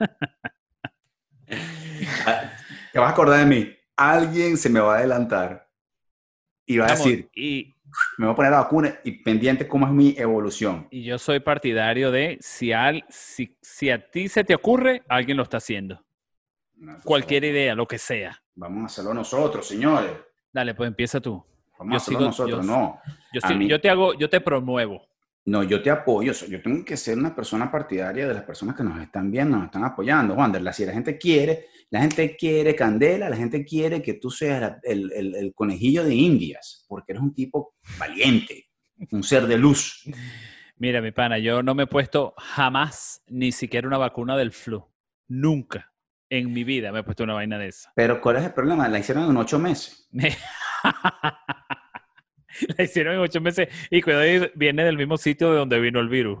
[2.26, 2.50] Ah,
[2.92, 3.70] Te vas a acordar de mí.
[3.96, 5.68] Alguien se me va a adelantar
[6.64, 7.76] y va a decir, y,
[8.18, 10.86] me voy a poner la vacuna y pendiente cómo es mi evolución.
[10.90, 15.36] y yo soy partidario de si, al, si, si a ti se te ocurre, alguien
[15.36, 16.04] lo está haciendo.
[16.76, 18.40] No, Cualquier idea, lo que sea.
[18.56, 20.12] Vamos a hacerlo nosotros, señores.
[20.52, 21.44] Dale, pues empieza tú.
[21.78, 22.66] Vamos Yo a hacerlo sigo- nosotros.
[22.66, 23.00] yo- no,
[23.56, 25.06] mí- yo te hago, yo te promuevo.
[25.46, 26.32] No, yo te apoyo.
[26.32, 29.66] Yo tengo que ser una persona partidaria de las personas que nos están viendo, nos
[29.66, 30.34] están apoyando.
[30.34, 34.78] Wander, si la gente quiere, la gente quiere candela, la gente quiere que tú seas
[34.82, 38.70] el, el- el conejillo de Indias, porque eres un tipo valiente,
[39.10, 40.02] un ser de luz.
[40.76, 44.84] Mira, mi pana, yo no me he puesto jamás ni siquiera una vacuna del flu.
[45.28, 45.92] Nunca
[46.30, 47.92] en mi vida me he puesto una vaina de esa.
[47.94, 48.88] Pero ¿cuál es el problema?
[48.88, 50.08] La hicieron en ocho meses.
[52.78, 56.00] La hicieron en ocho meses y cuidado, y viene del mismo sitio de donde vino
[56.00, 56.38] el virus.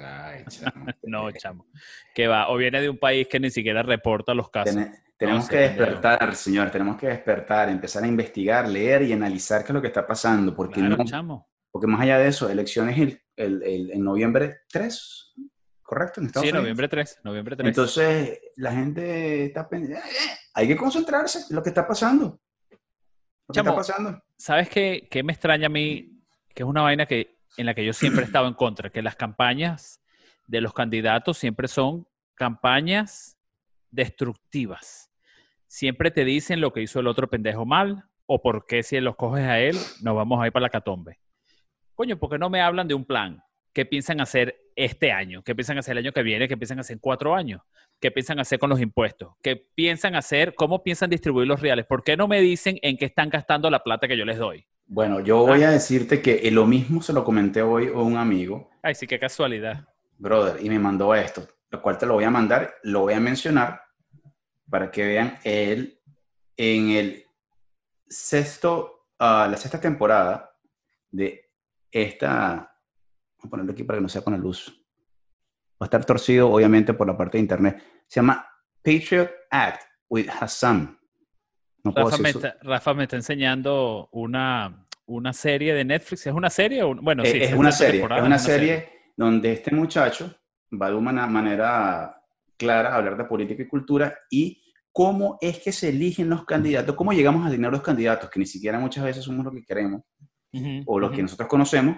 [0.00, 0.86] Ay, chamo.
[1.02, 1.66] No, chamo.
[2.14, 4.74] Que va, o viene de un país que ni siquiera reporta los casos.
[4.74, 9.62] Tene- tenemos No que despertar, señores, tenemos que despertar, empezar a investigar, leer y analizar
[9.62, 11.48] qué es lo que está pasando, porque, Claro, no- chamo.
[11.70, 15.34] porque más allá de eso, elecciones el, el- el- en noviembre 3,
[15.82, 16.20] ¿correcto?
[16.20, 16.62] En Estados Sí, Unidos.
[16.62, 17.68] noviembre 3, noviembre 3.
[17.68, 20.00] Entonces, la gente está pendiente.
[20.54, 22.40] Hay que concentrarse en lo que está pasando.
[22.70, 24.22] Lo que Chamo, está pasando.
[24.40, 26.18] ¿Sabes qué, me extraña a mí?
[26.54, 29.02] Que es una vaina que, en la que yo siempre he estado en contra, que
[29.02, 30.00] las campañas
[30.46, 33.36] de los candidatos siempre son campañas
[33.90, 35.12] destructivas.
[35.66, 39.14] siempre te dicen lo que hizo el otro pendejo mal o por qué si los
[39.14, 41.20] coges a él nos vamos a ir para la catombe.
[41.94, 43.44] Coño, ¿por qué no me hablan de un plan?
[43.74, 45.42] ¿Qué piensan hacer este año?
[45.42, 46.48] ¿Qué piensan hacer el año que viene?
[46.48, 47.62] ¿Qué piensan hacer en cuatro años?
[48.00, 49.34] ¿Qué piensan hacer con los impuestos?
[49.42, 50.54] ¿Qué piensan hacer?
[50.54, 51.86] ¿Cómo piensan distribuir los reales?
[51.86, 54.66] ¿Por qué no me dicen en qué están gastando la plata que yo les doy?
[54.86, 58.70] Bueno, yo voy a decirte que lo mismo se lo comenté hoy a un amigo.
[58.82, 59.86] Ay, sí, qué casualidad.
[60.18, 63.20] Brother, y me mandó esto, lo cual te lo voy a mandar, lo voy a
[63.20, 63.82] mencionar
[64.68, 66.00] para que vean él
[66.56, 67.24] en el
[68.08, 70.50] sexto, ah, la sexta temporada
[71.10, 71.50] de
[71.90, 72.69] esta,
[73.40, 74.84] voy a ponerlo aquí para que no sea con la luz,
[75.80, 78.46] va a estar torcido obviamente por la parte de internet, se llama
[78.82, 80.98] Patriot Act with Hassan.
[81.82, 86.50] No Rafa, me está, Rafa, me está, enseñando una, una serie de Netflix, ¿es una
[86.50, 86.82] serie?
[86.84, 90.34] Bueno, sí, eh, es, una serie, es una, una serie, serie donde este muchacho
[90.70, 92.22] va de una manera
[92.58, 96.94] clara a hablar de política y cultura y cómo es que se eligen los candidatos,
[96.94, 100.02] cómo llegamos a alinear los candidatos, que ni siquiera muchas veces somos lo que queremos
[100.84, 101.96] o lo que nosotros conocemos,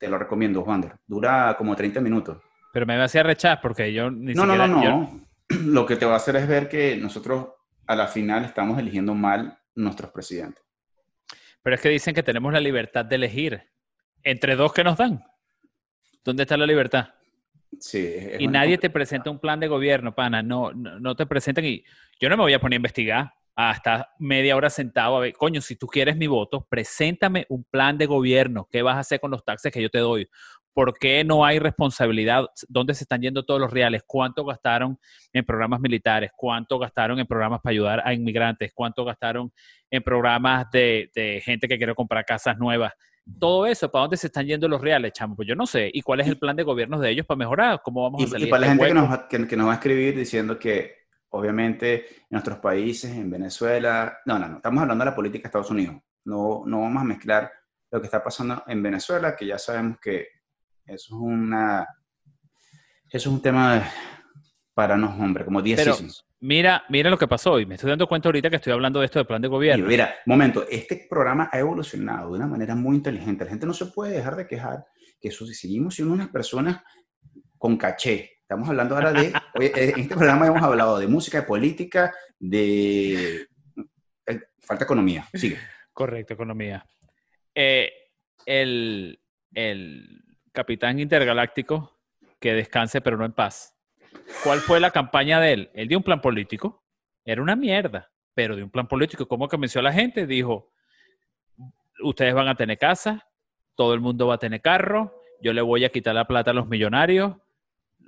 [0.00, 0.94] te lo recomiendo, Wander.
[1.06, 2.38] Dura como 30 minutos.
[2.72, 4.66] Pero me va a hacer rechazar porque yo ni no, siquiera...
[4.66, 5.26] No, no, no.
[5.66, 7.48] Lo que te va a hacer es ver que nosotros
[7.86, 10.64] a la final estamos eligiendo mal nuestros presidentes.
[11.62, 13.62] Pero es que dicen que tenemos la libertad de elegir
[14.22, 15.22] entre dos que nos dan.
[16.24, 17.10] ¿Dónde está la libertad?
[17.78, 20.42] Sí, y nadie te presenta un plan de gobierno, pana.
[20.42, 21.84] No, no, te presentan y
[22.18, 25.60] yo no me voy a poner a investigar hasta media hora sentado a ver, coño,
[25.60, 28.68] si tú quieres mi voto, preséntame un plan de gobierno.
[28.70, 30.28] ¿Qué vas a hacer con los taxes que yo te doy?
[30.72, 32.46] ¿Por qué no hay responsabilidad?
[32.68, 34.02] ¿Dónde se están yendo todos los reales?
[34.06, 34.98] ¿Cuánto gastaron
[35.32, 36.30] en programas militares?
[36.36, 38.72] ¿Cuánto gastaron en programas para ayudar a inmigrantes?
[38.72, 39.52] ¿Cuánto gastaron
[39.90, 42.92] en programas de, de gente que quiere comprar casas nuevas?
[43.38, 45.36] todo eso, ¿para dónde se están yendo los reales, chamo?
[45.36, 45.90] Pues yo no sé.
[45.92, 47.80] ¿Y cuál es el plan de gobierno de ellos para mejorar?
[47.84, 48.48] ¿Cómo vamos a salir?
[48.48, 50.99] Y para la gente que nos, que, nos, va a escribir diciendo que,
[51.30, 55.48] obviamente, en nuestros países, en Venezuela, no, no, no, estamos hablando de la política de
[55.48, 55.96] Estados Unidos.
[56.24, 57.50] No, no vamos a mezclar
[57.90, 60.28] lo que está pasando en Venezuela, que ya sabemos que
[60.84, 61.86] eso es una,
[63.08, 63.82] eso es un tema
[64.74, 66.26] para no, hombre, como 10 seasons.
[66.42, 69.06] Mira, mira lo que pasó y me estoy dando cuenta ahorita que estoy hablando de
[69.06, 69.86] esto de plan de gobierno.
[69.86, 73.44] Mira, momento, este programa ha evolucionado de una manera muy inteligente.
[73.44, 74.86] La gente no se puede dejar de quejar
[75.20, 76.82] que eso, si seguimos siendo unas personas
[77.58, 78.39] con caché.
[78.50, 83.46] Estamos hablando ahora de, oye, en este programa hemos hablado de música, de política, de
[84.26, 85.24] eh, falta economía.
[85.32, 85.56] Sigue.
[85.92, 86.84] Correcto, economía.
[87.54, 87.92] Eh,
[88.44, 89.20] el,
[89.54, 92.00] el capitán intergaláctico,
[92.40, 93.76] que descanse pero no en paz
[94.42, 95.70] ¿Cuál fue la campaña de él?
[95.72, 96.82] Él dio un plan político.
[97.24, 99.28] Era una mierda, pero de un plan político.
[99.28, 100.26] ¿Cómo convenció a la gente?
[100.26, 100.72] Dijo,
[102.02, 103.28] ustedes van a tener casa,
[103.76, 106.54] todo el mundo va a tener carro, yo le voy a quitar la plata a
[106.54, 107.36] los millonarios,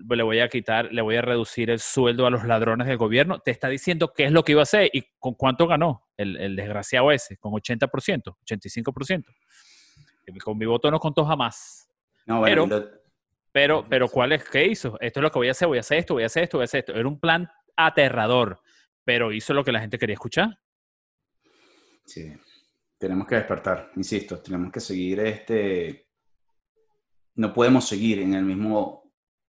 [0.08, 3.38] le voy a quitar, le voy a reducir el sueldo a los ladrones del gobierno.
[3.38, 6.56] Te está diciendo qué es lo que iba a hacer y con cuánto ganó el,
[6.56, 9.24] desgraciado ese, con 80%, 85%.
[10.42, 11.88] Con mi voto no contó jamás.
[12.26, 12.90] No, bueno, pero,
[13.50, 14.48] pero, pero ¿cuál es?
[14.48, 14.98] ¿Qué hizo?
[15.00, 16.58] Esto es lo que voy a hacer, voy a hacer esto, voy a hacer esto,
[16.58, 16.94] voy a hacer esto.
[16.94, 18.60] Era un plan aterrador,
[19.04, 20.58] pero hizo lo que la gente quería escuchar.
[22.04, 22.32] Sí,
[22.98, 26.08] tenemos que despertar, insisto, tenemos que seguir este...
[27.34, 29.01] No podemos seguir en el mismo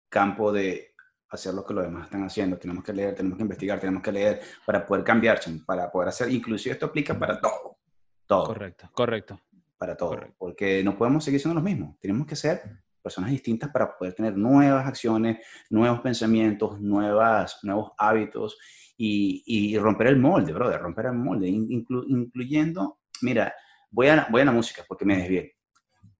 [0.08, 0.94] campo de
[1.30, 2.58] hacer lo que los demás están haciendo.
[2.58, 6.30] Tenemos que leer, tenemos que investigar, tenemos que leer para poder cambiar, para poder hacer,
[6.30, 7.78] inclusive esto aplica para todo.
[8.26, 8.46] Todo.
[8.46, 9.40] Correcto, correcto.
[9.76, 10.18] Para todo.
[10.36, 11.98] Porque no podemos seguir siendo los mismos.
[12.00, 12.62] Tenemos que ser
[13.02, 15.38] personas distintas para poder tener nuevas acciones,
[15.70, 18.58] nuevos pensamientos, nuevas, nuevos hábitos
[18.98, 23.54] y, romper el molde, brother, romper el molde, incluyendo, mira,
[23.90, 25.56] voy a, voy a la música porque me desvié.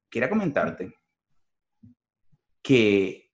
[0.09, 0.95] Quería comentarte
[2.63, 3.28] que,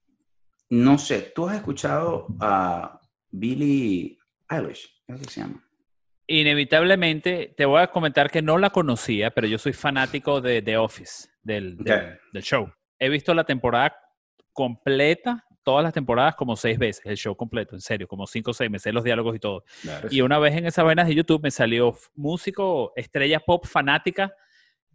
[0.75, 5.65] no sé, tú has escuchado a Billie Eilish, ¿qué se llama?
[6.27, 10.77] Inevitablemente, te voy a comentar que no la conocía, pero yo soy fanático de The
[10.79, 12.73] Office, del, del show.
[12.99, 13.95] He visto la temporada
[14.53, 18.55] completa, todas las temporadas como seis veces, el show completo, en serio, como cinco o
[18.55, 19.63] seis, me sé los diálogos y todo.
[20.11, 24.35] y una vez en esas venas de YouTube me salió músico, estrella pop fanática,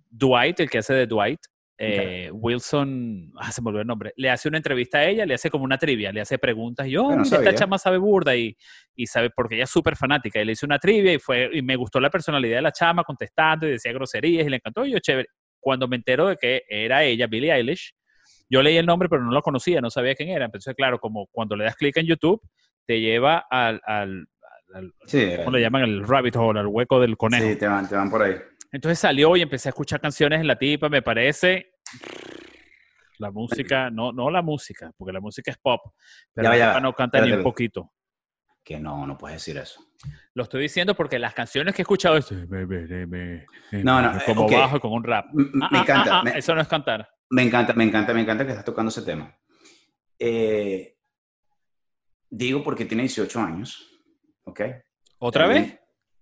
[0.09, 1.39] Dwight, el que hace de Dwight,
[1.79, 5.33] eh, Wilson, ah, se me olvidó el nombre, le hace una entrevista a ella, le
[5.33, 8.55] hace como una trivia, le hace preguntas y yo, oh, esta chama sabe burda y,
[8.95, 11.61] y sabe, porque ella es súper fanática, y le hice una trivia y fue, y
[11.61, 14.91] me gustó la personalidad de la chama contestando y decía groserías y le encantó, y
[14.91, 15.27] yo chévere
[15.59, 17.93] cuando me entero de que era ella, Billie Eilish,
[18.49, 20.45] yo leí el nombre, pero no lo conocía, no sabía quién era.
[20.45, 22.41] Entonces, claro, como cuando le das clic en YouTube,
[22.85, 24.27] te lleva al, al,
[25.37, 25.83] ¿cómo le llaman?
[25.83, 27.45] El rabbit hole, al hueco del conejo.
[27.45, 28.35] Sí, te van, te van por ahí.
[28.71, 31.73] Entonces salió y empecé a escuchar canciones en la tipa, me parece
[33.17, 35.81] la música, no, no la música, porque la música es pop,
[36.33, 37.91] pero la no canta ni un poquito.
[38.63, 39.81] Que no, no puedes decir eso.
[40.35, 43.45] Lo estoy diciendo porque las canciones que he escuchado es me, me, me,
[43.83, 44.51] No, no, como ok.
[44.51, 45.25] bajo y con un rap.
[45.33, 47.09] M- m- Ah, me ah, encanta, ah, ah, me, Eso no es cantar.
[47.31, 49.35] me encanta, me encanta, me encanta que estás tocando ese tema.
[50.19, 50.95] Eh,
[52.29, 53.89] digo porque tiene 18 años,
[54.43, 54.61] ¿ok?
[55.17, 55.79] ¿Otra También- vez?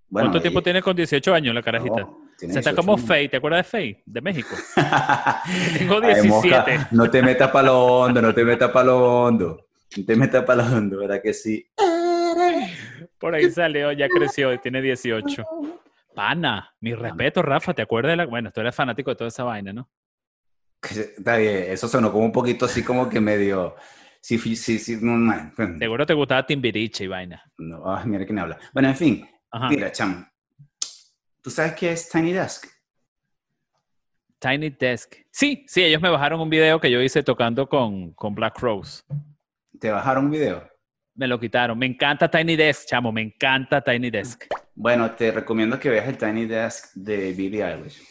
[0.10, 2.00] Bueno, ¿Cuánto tiempo tiene con 18 años la carajita?
[2.02, 3.08] no, tiene Se está 18 como años.
[3.08, 4.04] Faye, ¿te acuerdas de Faye?
[4.06, 4.56] De México.
[5.78, 6.88] Tengo Ay, mosca, 17.
[6.91, 9.67] no te metas para lo hondo, no te metas para lo hondo.
[9.97, 11.65] No te metas para lo hondo, ¿verdad que sí?
[13.19, 15.43] Por ahí salió, ya creció y tiene 18.
[16.13, 18.26] Pana, mi respeto, Rafa, ¿te acuerdas de la...?
[18.26, 19.89] Bueno, tú eres fanático de toda esa vaina, ¿no?
[20.82, 23.76] Está bien, eso sonó como un poquito así como que medio...
[24.19, 27.41] Sí, sí, sí, sí, no, man, Seguro te gustaba Timbiriche y vaina.
[27.60, 28.58] no, ay, mira quién habla.
[28.73, 29.69] Bueno, en fin, Ajá.
[29.69, 30.26] mira, chamo.
[31.48, 32.66] ¿Tú sabes qué es Tiny Desk?
[34.38, 35.16] Tiny Desk.
[35.32, 39.04] Sí, sí, ellos me bajaron un video que yo hice tocando con, con Black Rose.
[39.80, 40.70] ¿Te bajaron un video?
[41.16, 41.80] Me lo quitaron.
[41.80, 44.44] Me encanta Tiny Desk, chamo, me encanta Tiny Desk.
[44.76, 48.06] Bueno, te recomiendo que veas el Tiny Desk de Billie Eilish.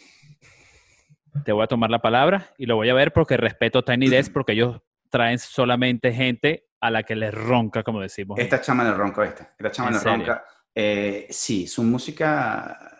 [1.44, 4.32] Te voy a tomar la palabra y lo voy a ver porque respeto Tiny Desk
[4.32, 8.38] porque ellos traen solamente gente a la que les ronca, como decimos.
[8.38, 9.54] Esta chama le ronca, esta.
[9.58, 10.44] Esta chama ¿En le ronca.
[10.74, 12.95] Eh, sí, su música,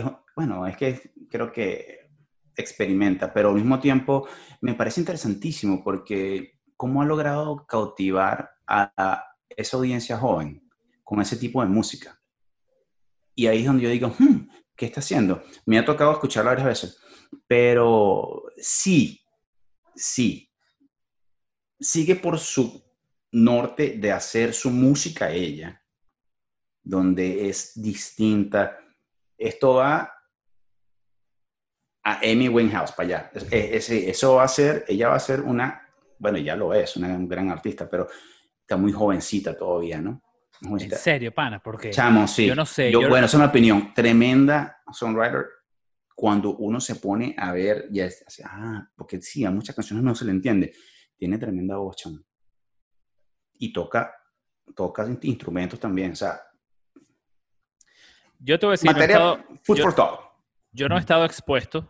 [0.00, 0.04] es-
[0.34, 2.10] bueno, es que creo que
[2.56, 4.26] experimenta, pero al mismo tiempo
[4.60, 10.62] me parece interesantísimo porque cómo ha logrado cautivar a, esa audiencia joven
[11.04, 12.20] con ese tipo de música.
[13.34, 15.42] Y ahí es donde yo digo, "Hmm, ¿qué está haciendo?
[15.66, 16.98] Me ha tocado escucharla varias veces,
[17.46, 19.20] pero sí,
[19.94, 20.50] sí,
[21.78, 22.82] sigue por su
[23.32, 25.82] norte de hacer su música ella,
[26.82, 28.78] donde es distinta.
[29.38, 30.12] Esto va
[32.04, 33.30] a Amy Winehouse para allá.
[33.34, 36.72] Es- es- es- eso va a ser, ella va a ser una, bueno, ya lo
[36.72, 38.06] es, una gran artista, pero
[38.60, 40.22] está muy jovencita todavía, ¿no?
[40.62, 40.96] En Jovencita.
[40.96, 42.46] serio, pana, porque Chamo, sí.
[42.46, 43.92] yo no sé, Yo- yo- Bueno, es mi opinión.
[43.92, 45.46] Tremenda songwriter.
[46.14, 50.14] Cuando uno se pone a ver, ya es, ah, porque sí, a muchas canciones no
[50.14, 50.72] se le entiende.
[51.14, 52.20] Tiene tremenda voz, chamo.
[53.58, 54.14] Y toca,
[54.74, 56.12] toca instrumentos también.
[56.12, 56.40] O sea,
[58.46, 60.20] yo te voy a decir, no he materia, estado- food yo- for thought.
[60.72, 61.88] yo no he estado expuesto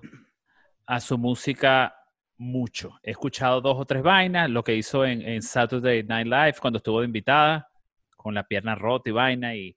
[0.87, 1.95] a su música
[2.38, 2.99] mucho.
[3.03, 6.79] He escuchado dos o tres vainas, lo que hizo en, en Saturday Night Live cuando
[6.79, 7.69] estuvo de invitada,
[8.16, 9.55] con la pierna rota y vaina.
[9.55, 9.77] Y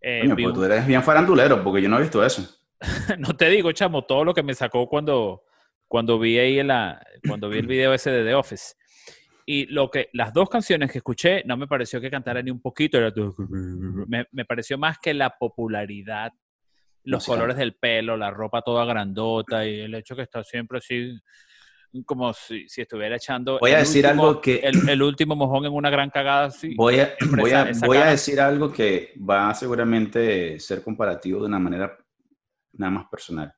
[0.00, 2.42] eh, Coño, pues tú eres bien farandulero, porque yo no he visto eso.
[3.18, 5.42] no te digo, chamo, todo lo que me sacó cuando,
[5.86, 8.74] cuando vi ahí la, cuando vi el video ese de The Office.
[9.52, 12.60] Y lo que, las dos canciones que escuché, no me pareció que cantara ni un
[12.60, 13.34] poquito, era todo-
[14.06, 16.32] me, me pareció más que la popularidad,
[17.02, 17.34] los Musical.
[17.36, 21.18] colores del pelo, la ropa toda grandota y el hecho que está siempre así,
[22.06, 25.64] como si, si estuviera echando Voy a decir último- algo que- el, el último mojón
[25.66, 26.74] en una gran cagada así.
[26.76, 31.46] Voy a, voy, a, voy a decir algo que va a seguramente ser comparativo de
[31.46, 31.98] una manera
[32.74, 33.52] nada más personal.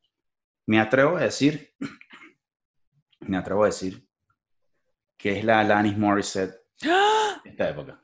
[0.66, 1.74] Me atrevo a decir,
[3.20, 4.02] me atrevo a decir
[5.22, 6.52] que es la Alanis Morissette
[6.84, 7.40] ¡Ah!
[7.44, 8.02] de esta época.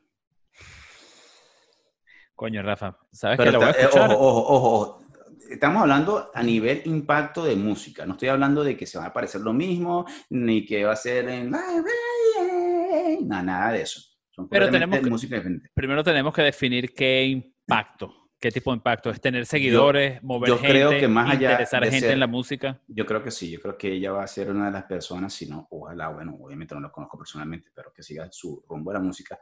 [2.33, 4.11] Coño, Rafa, ¿sabes Pero que la voy a eh, escuchar?
[4.11, 5.03] ojo, ojo, ojo, ojo.
[5.49, 8.05] Estamos hablando a nivel impacto de música.
[8.05, 10.95] No estoy hablando de que se va a parecer lo mismo, ni que va a
[10.95, 11.49] ser en...
[11.51, 13.99] Nada, nada de eso.
[14.29, 15.69] Son Pero tenemos que- música diferente.
[15.73, 20.57] primero tenemos que definir qué impacto, qué tipo de impacto es tener seguidores, mover yo
[20.57, 22.79] gente, creo que más allá interesar de gente ser- en la música.
[22.87, 25.33] Yo creo que sí, yo creo que ella va a ser una de las personas,
[25.33, 28.95] si no, ojalá, bueno, obviamente no la conozco personalmente, pero que siga su rumbo a
[28.95, 29.37] la música,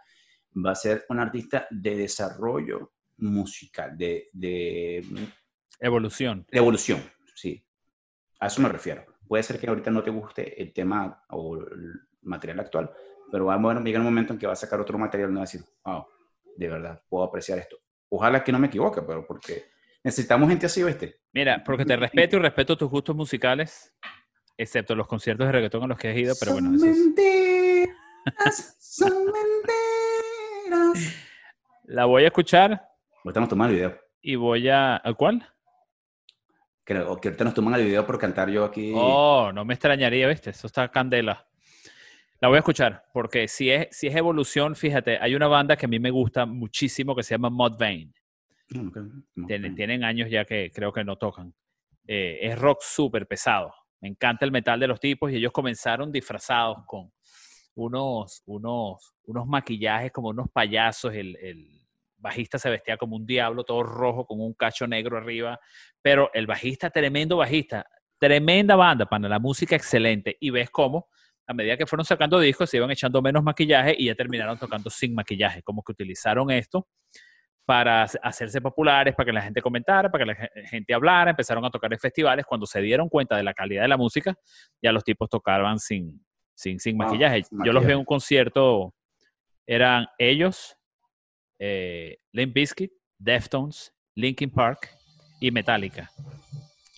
[0.66, 5.06] va a ser una artista de desarrollo musical, de, de,
[5.80, 6.46] Evolución.
[6.52, 7.02] de evolución,
[7.36, 7.64] sí.
[8.40, 9.06] A eso me refiero.
[9.28, 12.92] Puede ser que ahorita no te guste el tema o el material actual,
[13.32, 15.40] pero va a llegar un momento en que va a sacar otro material y va
[15.40, 16.06] a decir, wow,
[16.56, 17.78] de verdad, puedo apreciar esto.
[18.10, 19.66] Ojalá que no me equivoque, pero porque
[20.04, 21.20] necesitamos gente así, ¿viste?
[21.34, 23.94] Mira, porque te respeto y respeto tus gustos musicales,
[24.58, 26.98] excepto los conciertos de reggaetón a los que has ido, pero bueno, eso son es-
[26.98, 29.26] mentiras, son
[30.70, 31.16] mentiras.
[31.84, 32.88] la voy a escuchar
[33.24, 34.00] Ahorita nos toman el video.
[34.22, 34.96] y voy a...
[34.96, 35.46] ¿Al cuál?
[36.86, 38.94] Creo que ahorita nos toman el video por cantar yo aquí.
[38.96, 40.52] Oh, no me extrañaría, ¿viste?
[40.52, 41.46] Eso está candela.
[42.40, 45.88] La voy a escuchar, porque si es, si es evolución, fíjate, hay una banda que
[45.88, 48.14] a mí me gusta muchísimo que se llama Mudvayne.
[48.70, 48.92] No,
[49.48, 51.54] Tienen, tienen años ya que creo que no tocan.
[52.06, 53.74] Eh, es rock súper pesado.
[54.02, 57.12] Me encanta el metal de los tipos y ellos comenzaron disfrazados con
[57.74, 61.16] unos, unos, unos maquillajes como unos payasos.
[61.16, 65.60] El, el bajista se vestía como un diablo, todo rojo, con un cacho negro arriba.
[66.04, 67.88] Pero el bajista, tremendo bajista,
[68.20, 70.38] tremenda banda, para la música excelente.
[70.40, 71.08] Y ves cómo
[71.48, 74.90] a medida que fueron sacando discos, se iban echando menos maquillaje y ya terminaron tocando
[74.90, 75.64] sin maquillaje.
[75.64, 76.88] Como que utilizaron esto
[77.66, 81.32] para hac- hacerse populares, para que la gente comentara, para que la ge- gente hablara,
[81.32, 82.46] empezaron a tocar en festivales.
[82.46, 84.36] Cuando se dieron cuenta de la calidad de la música,
[84.82, 87.44] ya los tipos tocaban sin, sin, sin Ah, maquillaje.
[87.44, 88.94] sin Yo los vi en un concierto,
[89.66, 90.78] eran ellos,
[91.60, 94.90] eh, Limp Bizkit, Deftones, Linkin Park
[95.40, 96.10] y Metallica.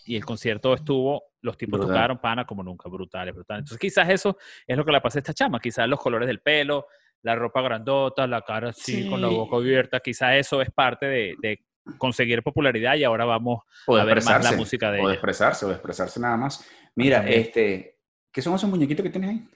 [0.06, 1.96] Y el concierto estuvo, los tipos Brutal.
[1.96, 3.62] tocaron pana como nunca, brutales, brutales.
[3.62, 6.40] Entonces quizás eso es lo que le pasa a esta chama, quizás los colores del
[6.42, 6.88] pelo,
[7.22, 9.36] la ropa grandota, la cara así con la Sí.
[9.36, 11.66] boca abierta, quizás eso es parte de, de
[11.98, 15.66] conseguir popularidad y ahora vamos O a ver más la música de o de expresarse,
[15.66, 16.70] o de expresarse nada más.
[16.96, 17.40] Mira, También.
[17.42, 18.00] este,
[18.32, 19.50] ¿qué son esos muñequitos que tienes ahí?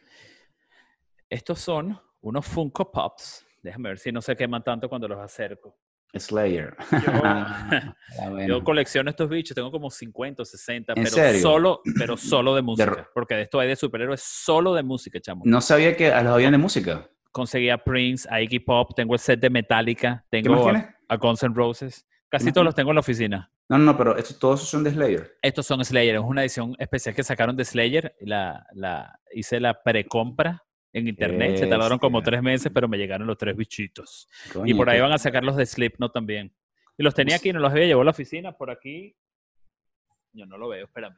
[1.29, 3.45] Estos son unos Funko Pops.
[3.61, 5.77] Déjame ver si no se queman tanto cuando los acerco.
[6.19, 6.75] Slayer.
[6.91, 7.95] Yo, Ah,
[8.29, 8.47] bueno.
[8.47, 11.41] yo colecciono estos bichos, tengo como 50 o 60, ¿En pero serio?
[11.41, 13.09] solo, pero solo de música.
[13.13, 15.43] porque de esto hay de superhéroes solo de música, chamo.
[15.45, 17.09] No sabía que a los habían de música.
[17.31, 20.95] Conseguí a Prince, a Iggy Pop, tengo el set de Metallica, ¿Qué más tengo a,
[21.09, 22.05] a Guns N' Roses.
[22.29, 23.51] Casi todos los tengo en la oficina.
[23.69, 25.37] No, no, pero estos, todos son de Slayer.
[25.41, 28.15] Estos son Slayer, es una edición especial que sacaron de Slayer.
[28.21, 33.27] La, la, hice la precompra en internet, se tardaron como tres meses, pero me llegaron
[33.27, 34.29] los tres bichitos.
[34.63, 36.53] Y por ahí van a sacar los de Slipknot también.
[36.97, 39.15] Y los tenía aquí, no los había llevado a la oficina, por aquí.
[40.31, 41.17] Yo no lo veo, espérame.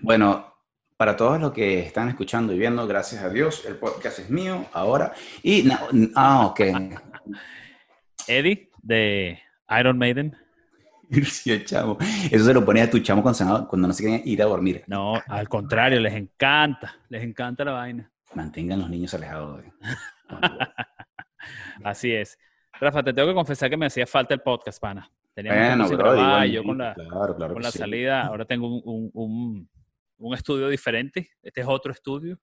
[0.00, 0.54] Bueno,
[0.96, 4.66] para todos los que están escuchando y viendo, gracias a Dios, el podcast es mío
[4.72, 5.14] ahora.
[5.42, 5.66] Y,
[6.14, 6.60] ah, ok.
[8.28, 9.40] Eddie, de
[9.78, 10.36] Iron Maiden.
[11.24, 11.96] Sí, chamo.
[12.30, 14.84] Eso se lo ponía a tu chamo cuando, cuando no se querían ir a dormir.
[14.86, 18.12] No, al contrario, les encanta, les encanta la vaina.
[18.34, 19.62] Mantengan los niños alejados.
[19.62, 19.72] de-
[21.84, 22.38] Así es.
[22.80, 25.10] Rafa, te tengo que confesar que me hacía falta el podcast, pana.
[25.34, 27.78] Tenía Bueno, bro, igual, yo con la, claro, claro con la sí.
[27.78, 29.68] salida, ahora tengo un, un- un-
[30.20, 31.30] un estudio diferente.
[31.42, 32.38] Este es otro estudio.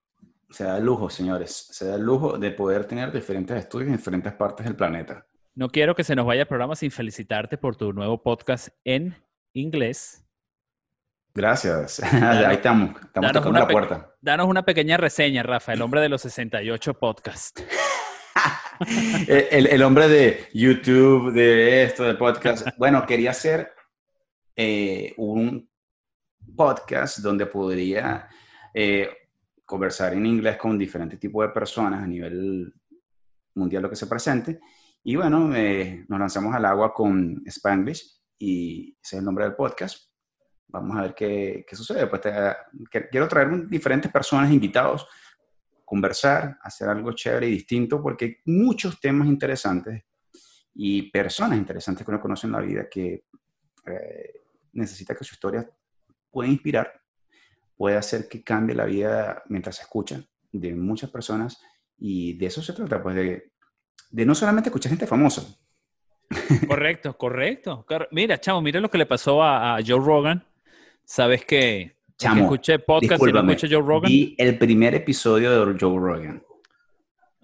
[0.50, 1.52] Se da el lujo, señores.
[1.72, 5.26] Se da el lujo de poder tener diferentes estudios en diferentes partes del planeta.
[5.56, 9.16] No quiero que se nos vaya el programa sin felicitarte por tu nuevo podcast en
[9.54, 10.25] inglés.
[11.36, 12.00] Gracias.
[12.14, 12.90] Ahí estamos.
[12.92, 14.16] Estamos danos tocando una la puerta.
[14.22, 17.62] Danos una pequeña reseña, Rafa, el hombre de los 68 podcasts.
[19.28, 22.68] el, el- el hombre de YouTube, de esto, del podcast.
[22.78, 23.72] Bueno, quería hacer
[24.56, 25.70] eh, un
[26.56, 28.30] podcast donde podría
[28.74, 29.10] eh,
[29.66, 32.74] conversar en inglés con diferentes tipos de personas a nivel
[33.56, 34.60] mundial, lo que se presente.
[35.04, 39.56] Y bueno, eh, nos lanzamos al agua con Spanglish y ese es el nombre del
[39.56, 40.15] podcast.
[40.68, 42.08] Vamos a ver qué, qué sucede.
[42.08, 45.08] Pues te- quiero traer diferentes personas invitados
[45.86, 50.04] conversar, hacer algo chévere y distinto, porque hay muchos temas interesantes
[50.74, 53.26] y personas interesantes que uno conoce en la vida que
[53.86, 54.42] eh,
[54.74, 55.70] necesita que su historia
[56.32, 56.92] pueda inspirar,
[57.78, 61.62] puede hacer que cambie la vida mientras se escucha de muchas personas
[62.00, 63.52] y de eso se trata, pues de,
[64.10, 65.44] de no solamente escuchar gente famosa.
[66.68, 67.86] Correcto, correcto.
[67.88, 70.44] Cor- Mira, chamo, mira lo que le pasó a, a Joe Rogan.
[71.06, 74.10] Sabes que Chamo, escuché podcast y no escuché Joe Rogan.
[74.10, 76.44] vi el primer episodio de Joe Rogan.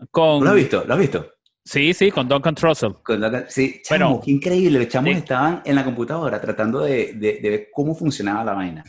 [0.10, 0.84] Con, ¿Lo has visto?
[0.86, 1.28] ¿Lo has visto?
[1.64, 2.94] Sí, sí, con Duncan Trussell.
[3.04, 4.80] Con la- Sí, chamo, Bueno, qué increíble.
[4.80, 5.18] Los chamos sí.
[5.20, 8.84] estaban en la computadora tratando de, de- de ver cómo funcionaba la vaina.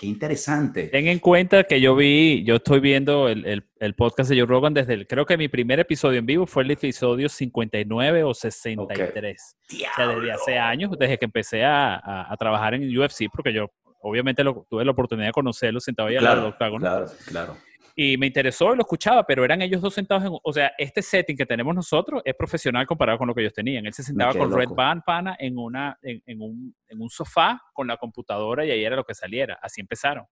[0.00, 0.84] Qué interesante.
[0.88, 4.46] Ten en cuenta que yo vi, yo estoy viendo el, el- el podcast de Joe
[4.46, 8.32] Rogan desde el, creo que mi primer episodio en vivo fue el episodio 59 o
[8.34, 9.56] 63.
[9.92, 13.52] O sea, desde hace años, desde que empecé a, a- a trabajar en UFC, porque
[13.52, 13.70] yo
[14.02, 16.80] obviamente lo- tuve la oportunidad de conocerlo sentado ahí al lado del octágono.
[16.80, 17.56] claro, claro.
[18.02, 20.30] Y me interesó y lo escuchaba, pero eran ellos dos sentados en...
[20.42, 23.84] O sea, este setting que tenemos nosotros es profesional comparado con lo que ellos tenían.
[23.84, 24.70] Él se sentaba con Red.
[24.70, 28.82] Band Pana en, una, en, en un, en un sofá con la computadora y ahí
[28.82, 29.58] era lo que saliera.
[29.60, 30.24] Así empezaron.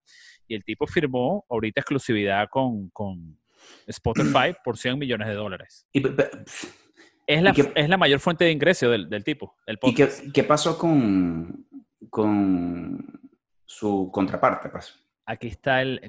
[0.46, 3.38] Y el tipo firmó ahorita exclusividad con, con
[3.86, 5.86] Spotify por 100 millones de dólares.
[5.92, 6.30] ¿Y, pe- pe-
[7.26, 10.08] Es la, ¿Y qué- es la mayor fuente de ingreso del, del tipo, y qué,
[10.32, 11.66] qué pasó con,
[12.08, 13.20] con
[13.66, 14.70] su contraparte?
[14.70, 14.94] pues?
[15.26, 16.00] Aquí está el...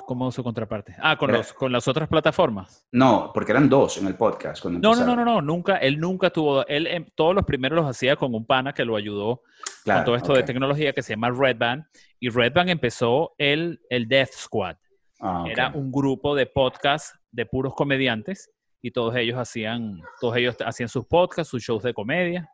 [0.00, 0.96] ¿Cómo su contraparte?
[1.00, 2.86] Ah, con, Era- los, con las otras plataformas.
[2.92, 4.62] No, porque eran dos en el podcast.
[4.62, 7.76] Cuando No, no, no, no, no, nunca, él nunca tuvo, él em, todos los primeros
[7.76, 9.42] los hacía con un pana que lo ayudó
[9.84, 11.84] Claro, con todo esto de tecnología que se llama Red Band.
[12.20, 14.76] Y Red Band empezó el, el Death Squad.
[15.20, 15.44] Ah.
[15.48, 18.50] Era un grupo de podcasts de puros comediantes
[18.80, 22.48] y todos ellos hacían, todos ellos hacían sus podcasts, sus shows de comedia.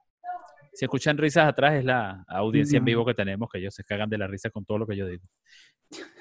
[0.74, 4.08] Si escuchan risas atrás es la audiencia en vivo que tenemos, que ellos se cagan
[4.08, 5.24] de la risa con todo lo que yo digo.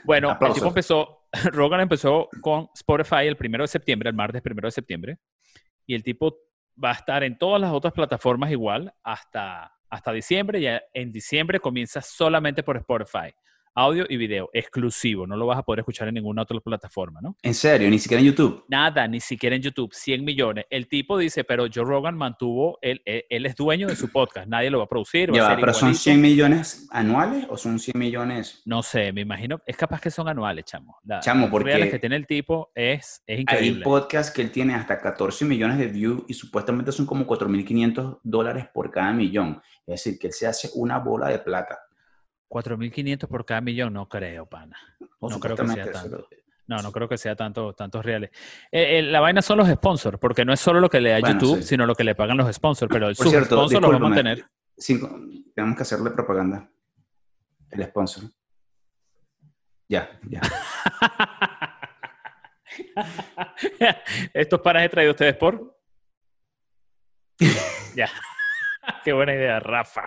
[0.04, 4.68] Bueno, el tipo empezó, Rogan empezó con Spotify el primero de septiembre, el martes primero
[4.68, 5.18] de septiembre,
[5.86, 6.38] y el tipo
[6.82, 10.62] va a estar en todas las otras plataformas igual hasta, hasta diciembre.
[10.62, 13.34] Ya en diciembre comienza solamente por Spotify.
[13.78, 15.28] Audio y video, exclusivo.
[15.28, 17.38] No lo vas a poder escuchar en ninguna otra plataforma, ¿no?
[17.44, 18.66] En serio, ni siquiera en YouTube.
[18.68, 20.66] Nada, ni siquiera en YouTube, 100 millones.
[20.72, 24.48] El tipo dice, pero Joe Rogan mantuvo, él, él, él es dueño de su podcast,
[24.48, 25.32] nadie lo va a producir.
[25.32, 26.02] Va Ya a va, ser pero son igualito.
[26.04, 28.64] 100 millones anuales o son 100 millones.
[28.66, 30.98] No sé, me imagino, es capaz que son anuales, chamo.
[31.04, 33.84] La- Chamo, porque reales que tiene el tipo es, es Hay increíble.
[33.84, 38.66] podcast que él tiene hasta 14 millones de views y supuestamente son como 4.500 dólares
[38.74, 39.62] por cada millón.
[39.86, 41.78] Es decir, que él se hace una bola de plata.
[42.50, 44.78] 4.500 por cada millón, no creo, pana.
[45.22, 46.28] No creo que sea tanto.
[46.68, 48.30] No, no creo que sea tanto, tantos reales.
[48.72, 51.20] Eh, eh, la vaina son los sponsors, porque no es solo lo que le da
[51.22, 51.70] Bueno, YouTube, sí.
[51.70, 54.00] sino lo que le pagan los sponsors, pero Por sus cierto, sponsors los va a
[54.00, 54.46] mantener.
[54.78, 55.10] cinco-
[55.56, 56.70] tenemos que hacerle propaganda.
[57.72, 58.24] El sponsor.
[59.88, 60.42] Ya, ya.
[64.34, 65.78] Estos panas he traído ustedes por.
[67.96, 68.10] ya.
[69.04, 70.04] Qué buena idea, Rafa.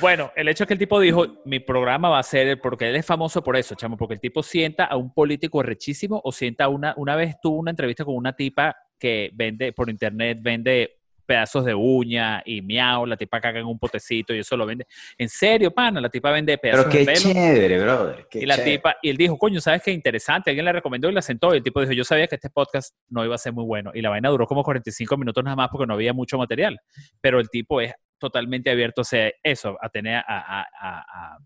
[0.00, 2.96] Bueno, el hecho es que el tipo dijo, mi programa va a ser, porque él
[2.96, 6.68] es famoso por eso, chamo, porque el tipo sienta a un político rechísimo o sienta
[6.68, 10.98] una, una vez tuvo una entrevista con una tipa que vende por internet, vende
[11.28, 14.86] pedazos de uña y miau, la tipa caga en un potecito y eso lo vende.
[15.18, 17.20] En serio, pana, la tipa vende pedazos Pero qué de pelo.
[17.20, 18.26] chévere, brother.
[18.30, 18.76] qué Y la chévere.
[18.78, 20.48] tipa, y él dijo, coño, ¿sabes qué interesante?
[20.48, 21.52] Alguien le recomendó y la sentó.
[21.52, 23.90] Y el tipo dijo, yo sabía que este podcast no iba a ser muy bueno.
[23.94, 26.80] Y la vaina duró como 45 minutos nada más porque no había mucho material.
[27.20, 31.04] Pero el tipo es totalmente abierto a eso, a tener a, a, a-
[31.34, 31.38] a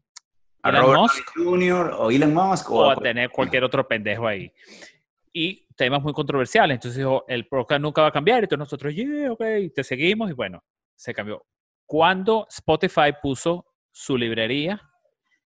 [0.64, 1.90] A Elon Robert Musk Jr.
[1.98, 4.52] o Elon Musk o, o a- tener cualquier otro pendejo ahí.
[5.32, 6.74] Y temas muy controversiales.
[6.76, 8.46] Entonces dijo, el podcast nunca va a cambiar.
[8.46, 9.42] Todos nosotros, yeah, ok,
[9.74, 10.30] te seguimos.
[10.30, 10.62] Y bueno,
[10.94, 11.44] se cambió.
[11.86, 14.80] Cuando Spotify puso su librería,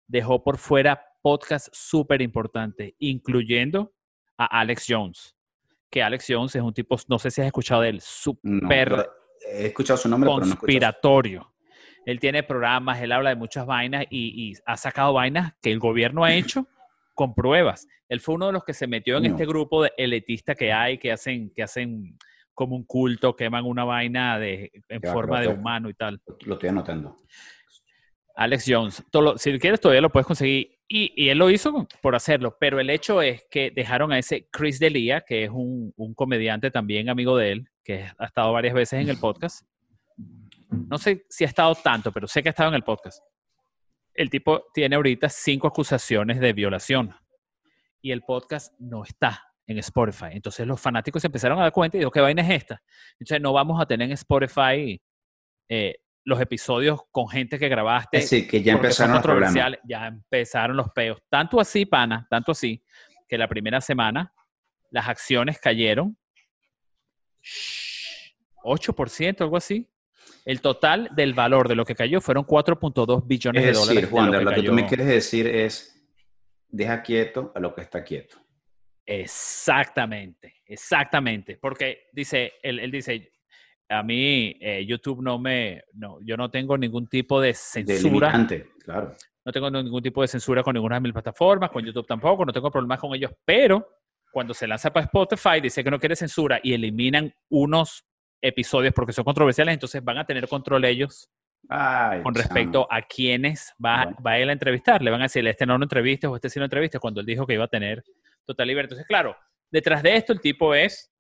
[0.07, 3.93] dejó por fuera podcasts súper importantes, incluyendo
[4.39, 5.37] a Alex Jones.
[5.91, 8.69] Que Alex Jones es un tipo, no sé si has escuchado de él, No, súper
[8.69, 9.13] pero
[9.47, 11.53] he escuchado su nombre, pero no conspiratorio.
[12.05, 15.79] Él tiene programas, él habla de muchas vainas y, y ha sacado vainas que el
[15.79, 16.67] gobierno ha hecho
[17.15, 17.87] con pruebas.
[18.09, 20.99] Él fue uno de los que se metió en este grupo de elitista que hay,
[20.99, 22.19] que hacen, que hacen
[22.55, 26.21] como un culto, queman una vaina de, en forma de humano y tal.
[26.45, 27.17] Lo estoy anotando.
[28.35, 29.05] Alex Jones,
[29.37, 30.79] si quieres todavía lo puedes conseguir.
[30.89, 34.79] Y, él lo hizo por hacerlo, pero el hecho es que dejaron a ese Chris
[34.79, 39.01] Delia, que es un, un comediante también amigo de él, que ha estado varias veces
[39.01, 39.67] en el podcast.
[40.69, 43.23] No sé si ha estado tanto, pero sé que ha estado en el podcast.
[44.15, 47.15] El tipo tiene ahorita cinco acusaciones de violación
[48.03, 50.31] y el podcast no está en Spotify.
[50.33, 52.83] Entonces los fanáticos se empezaron a dar cuenta y dijo, ¿qué vaina es esta?
[53.13, 55.01] Entonces no vamos a tener en Spotify
[55.69, 55.95] eh,
[56.25, 58.19] los episodios con gente que grabaste.
[58.19, 59.55] Es decir, que ya empezaron los problemas.
[59.85, 61.21] Ya empezaron los peos.
[61.29, 62.83] Tanto así, pana, tanto así,
[63.29, 64.33] que la primera semana
[64.91, 66.17] las acciones cayeron
[68.63, 69.89] 8%, algo así.
[70.45, 73.95] El total del valor de lo que cayó fueron 4.2 billones Es de dólares.
[73.95, 76.01] decir, de Juan, lo lo, que tú me quieres decir es,
[76.69, 78.39] deja quieto a lo que está quieto.
[79.07, 81.57] Exactamente, exactamente.
[81.57, 83.32] Porque dice, él, él dice,
[83.93, 88.33] a mí eh, YouTube no me, no, yo no tengo ningún tipo de censura.
[88.85, 89.15] claro.
[89.45, 92.53] No tengo ningún tipo de censura con ninguna de mis plataformas, con YouTube tampoco, no
[92.53, 93.87] tengo problemas con ellos, pero
[94.33, 98.05] cuando se lanza para Spotify dice que no quiere censura y eliminan unos
[98.41, 101.29] episodios porque son controversiales, entonces van a tener control ellos
[101.69, 104.17] Ay, con respecto a quienes va, Bueno.
[104.27, 105.03] va él a entrevistar.
[105.03, 107.27] Le van a decir, este no lo entrevistes o este sí lo entrevistes, cuando él
[107.27, 108.03] dijo que iba a tener
[108.45, 108.93] total libertad.
[108.95, 109.37] Entonces, claro,
[109.71, 111.12] detrás de esto el tipo es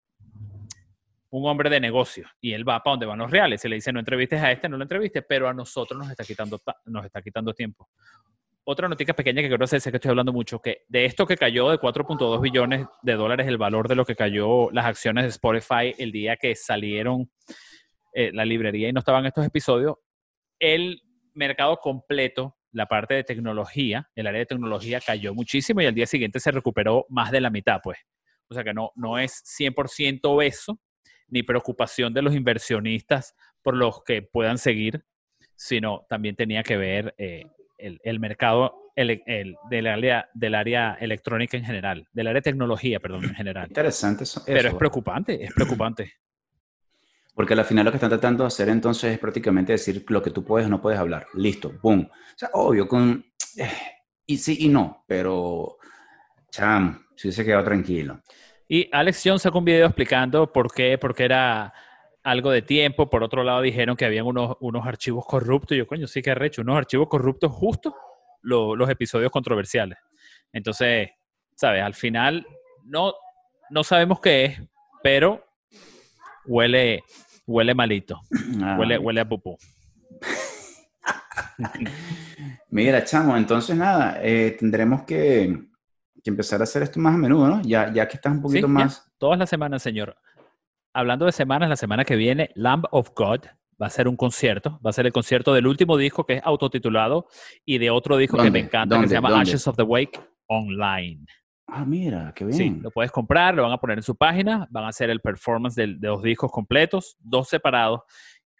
[1.32, 3.60] un hombre de negocio y él va para donde van los reales.
[3.60, 6.24] Se le dice, no entrevistes a este, no lo entrevistes, pero a nosotros nos está
[6.24, 7.88] quitando, ta- nos está quitando tiempo.
[8.64, 11.36] Otra noticia pequeña que quiero hacer, sé que estoy hablando mucho, que de esto que
[11.36, 15.30] cayó de 4.2 billones de dólares, el valor de lo que cayó las acciones de
[15.30, 17.30] Spotify el día que salieron
[18.14, 19.96] eh, la librería y no estaban estos episodios,
[20.58, 21.02] el
[21.34, 26.06] mercado completo, la parte de tecnología, el área de tecnología cayó muchísimo y al día
[26.06, 27.98] siguiente se recuperó más de la mitad, pues.
[28.48, 30.78] O sea que no, no es 100% eso,
[31.32, 35.04] ni preocupación de los inversionistas por los que puedan seguir,
[35.56, 37.46] sino también tenía que ver eh,
[37.78, 42.50] el, el mercado ele- el- del, área, del área electrónica en general, del área de
[42.50, 43.68] tecnología, perdón, en general.
[43.68, 44.42] Interesante eso.
[44.44, 46.12] Pero es preocupante, es preocupante.
[47.34, 50.30] Porque al final lo que están tratando de hacer entonces es prácticamente decir lo que
[50.30, 51.26] tú puedes o no puedes hablar.
[51.32, 52.02] Listo, boom.
[52.12, 53.24] O sea, obvio, con...
[53.56, 53.70] eh,
[54.26, 55.78] y sí y no, pero...
[56.50, 58.20] Cham, si hubiese quedado tranquilo.
[58.68, 61.72] Y Alex Jones sacó un video explicando por qué, porque era
[62.22, 63.10] algo de tiempo.
[63.10, 65.76] Por otro lado, dijeron que habían unos, unos archivos corruptos.
[65.76, 67.94] Yo, coño, sí que arrecho, unos archivos corruptos justo
[68.42, 69.98] lo- los episodios controversiales.
[70.52, 71.10] Entonces,
[71.54, 71.82] ¿sabes?
[71.82, 72.46] Al final,
[72.84, 73.14] no,
[73.70, 74.60] no sabemos qué es,
[75.02, 75.44] pero
[76.46, 77.02] huele,
[77.46, 78.20] huele malito.
[78.62, 79.58] Ah, Huele, huele a pupú.
[82.70, 85.62] Mira, chamo, entonces nada, eh, tendremos que,
[86.22, 87.62] que empezar a hacer esto más a menudo, ¿no?
[87.62, 89.10] Ya, ya que estás un Sí, poquito ya, más...
[89.18, 90.16] todas las semanas, señor.
[90.94, 93.40] Hablando de semanas, la semana que viene, Lamb of God
[93.80, 94.78] va a ser un concierto.
[94.84, 97.26] Va a ser el concierto del último disco que es autotitulado
[97.64, 98.60] y de otro disco que me ¿Dónde?
[98.60, 99.50] encanta que se llama ¿Dónde?
[99.50, 101.24] Ashes of the Wake Online.
[101.66, 102.82] Ah, mira, qué Sí, bien.
[102.82, 105.74] lo puedes comprar, lo van a poner en su página, van a hacer el performance
[105.74, 108.00] del- de los discos completos, dos separados.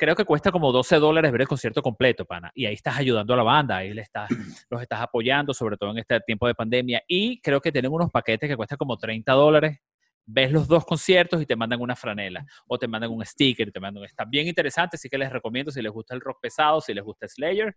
[0.03, 2.51] Creo que cuesta como 12 dólares ver el concierto completo, pana.
[2.57, 4.29] Y ahí estás ayudando a la banda, ahí le estás,
[4.69, 7.05] los estás apoyando, sobre todo en este tiempo de pandemia.
[7.07, 9.79] Y creo que tienen unos paquetes que cuestan como 30 dólares.
[10.27, 13.79] Ves los dos conciertos y te mandan una franela o te mandan un sticker, te
[13.79, 14.03] mandan.
[14.03, 17.05] Está bien interesante, así que les recomiendo si les gusta el rock pesado, si les
[17.05, 17.77] gusta Slayer.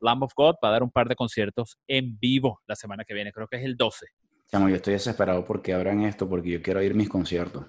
[0.00, 3.14] Lamb of God va a dar un par de conciertos en vivo la semana que
[3.14, 4.06] viene, creo que es el 12.
[4.50, 7.66] Chamo, yo estoy desesperado porque abran esto, porque yo quiero ir a mis conciertos.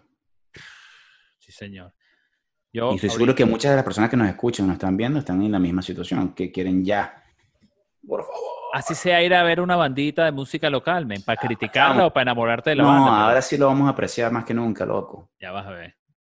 [1.38, 1.94] Sí, señor.
[2.74, 5.20] Yo Y estoy seguro que muchas de las personas que nos escuchan, nos están viendo,
[5.20, 7.24] están en la misma situación, que quieren ya.
[8.06, 8.42] Por favor.
[8.74, 12.24] Así sea ir a ver una bandita de música local, men, para criticarla o para
[12.24, 13.06] enamorarte de la No, banda.
[13.06, 15.30] pero ahora sí lo vamos a apreciar más que nunca, loco.
[15.40, 15.96] Ya vas a ver.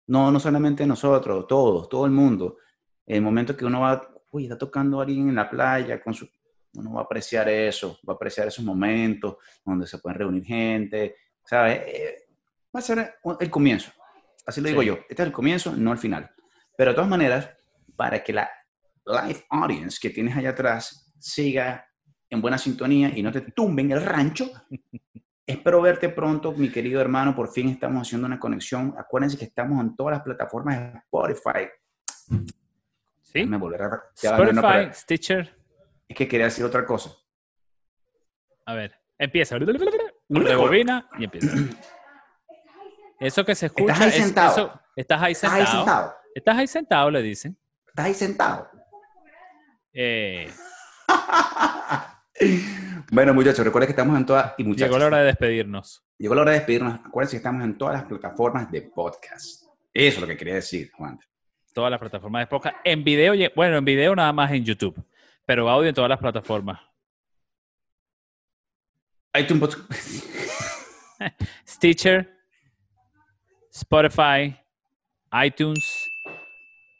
[0.08, 2.56] No, no solamente nosotros, todos, todo el mundo.
[3.06, 6.28] El momento que uno va, uy, está tocando a alguien en la playa, con su,
[6.74, 11.14] uno va a apreciar eso, va a apreciar esos momentos donde se pueden reunir gente,
[11.44, 11.82] ¿sabes?
[11.86, 12.26] Eh,
[12.74, 13.92] va a ser el comienzo.
[14.46, 14.88] Así lo digo Sí.
[14.88, 14.94] yo.
[15.08, 16.30] Este es el comienzo, no el final.
[16.76, 17.50] Pero de todas maneras,
[17.96, 18.50] para que la
[19.06, 21.86] live audience que tienes allá atrás siga
[22.30, 24.50] en buena sintonía y no te tumben el rancho,
[25.46, 27.34] Espero verte pronto, mi querido hermano.
[27.36, 28.94] Por fin estamos haciendo una conexión.
[28.96, 31.68] Acuérdense que estamos en todas las plataformas de Spotify.
[33.22, 33.40] ¿Sí?
[33.40, 33.46] A...
[33.46, 33.70] no,
[34.14, 35.54] Spotify, Stitcher.
[36.08, 37.14] es que quería decir otra cosa.
[38.64, 39.58] A ver, empieza.
[40.28, 41.52] Rebobina y empieza.
[43.24, 43.92] Eso que se escucha.
[43.92, 44.50] Estás ahí es- sentado.
[44.52, 45.60] eso- estás ahí Estás sentado.
[45.70, 46.14] ahí sentado.
[46.34, 47.58] Estás ahí sentado, le dicen.
[47.88, 48.70] Estás ahí sentado.
[49.92, 50.50] Eh,
[53.12, 54.54] bueno, muchachos, recuerden que estamos en todas...
[54.58, 56.04] Y muchachos, llegó la hora de despedirnos.
[56.18, 57.00] llegó la hora de despedirnos.
[57.04, 59.62] Acuérdense que estamos en todas las plataformas de podcast.
[59.92, 61.18] Eso es lo que quería decir, Juan.
[61.72, 62.76] Todas las plataformas de podcast.
[62.84, 65.00] En video, bueno, en video nada más en YouTube.
[65.46, 66.80] Pero audio en todas las plataformas.
[69.34, 69.76] iTunes
[71.66, 72.33] Stitcher,
[73.74, 74.56] Spotify,
[75.32, 76.08] iTunes,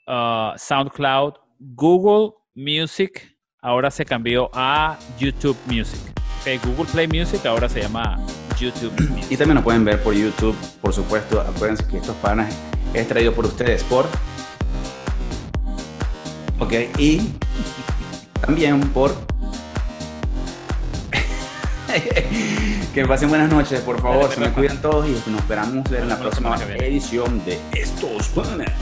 [0.09, 1.35] uh, SoundCloud,
[1.77, 6.01] Google Music, ahora se cambió a YouTube Music.
[6.41, 8.19] Ok, Google Play Music ahora se llama
[8.59, 9.31] YouTube Music.
[9.31, 11.41] Y también nos pueden ver por YouTube, por supuesto.
[11.41, 12.53] Acuérdense que estos panas
[12.93, 14.07] es traído por ustedes por.
[16.59, 17.21] Ok, y
[18.41, 19.15] también por.
[22.95, 24.33] Que pasen buenas noches, por favor.
[24.33, 28.73] Se me cuidan todos y nos esperamos ver en la próxima edición de Estos Panas.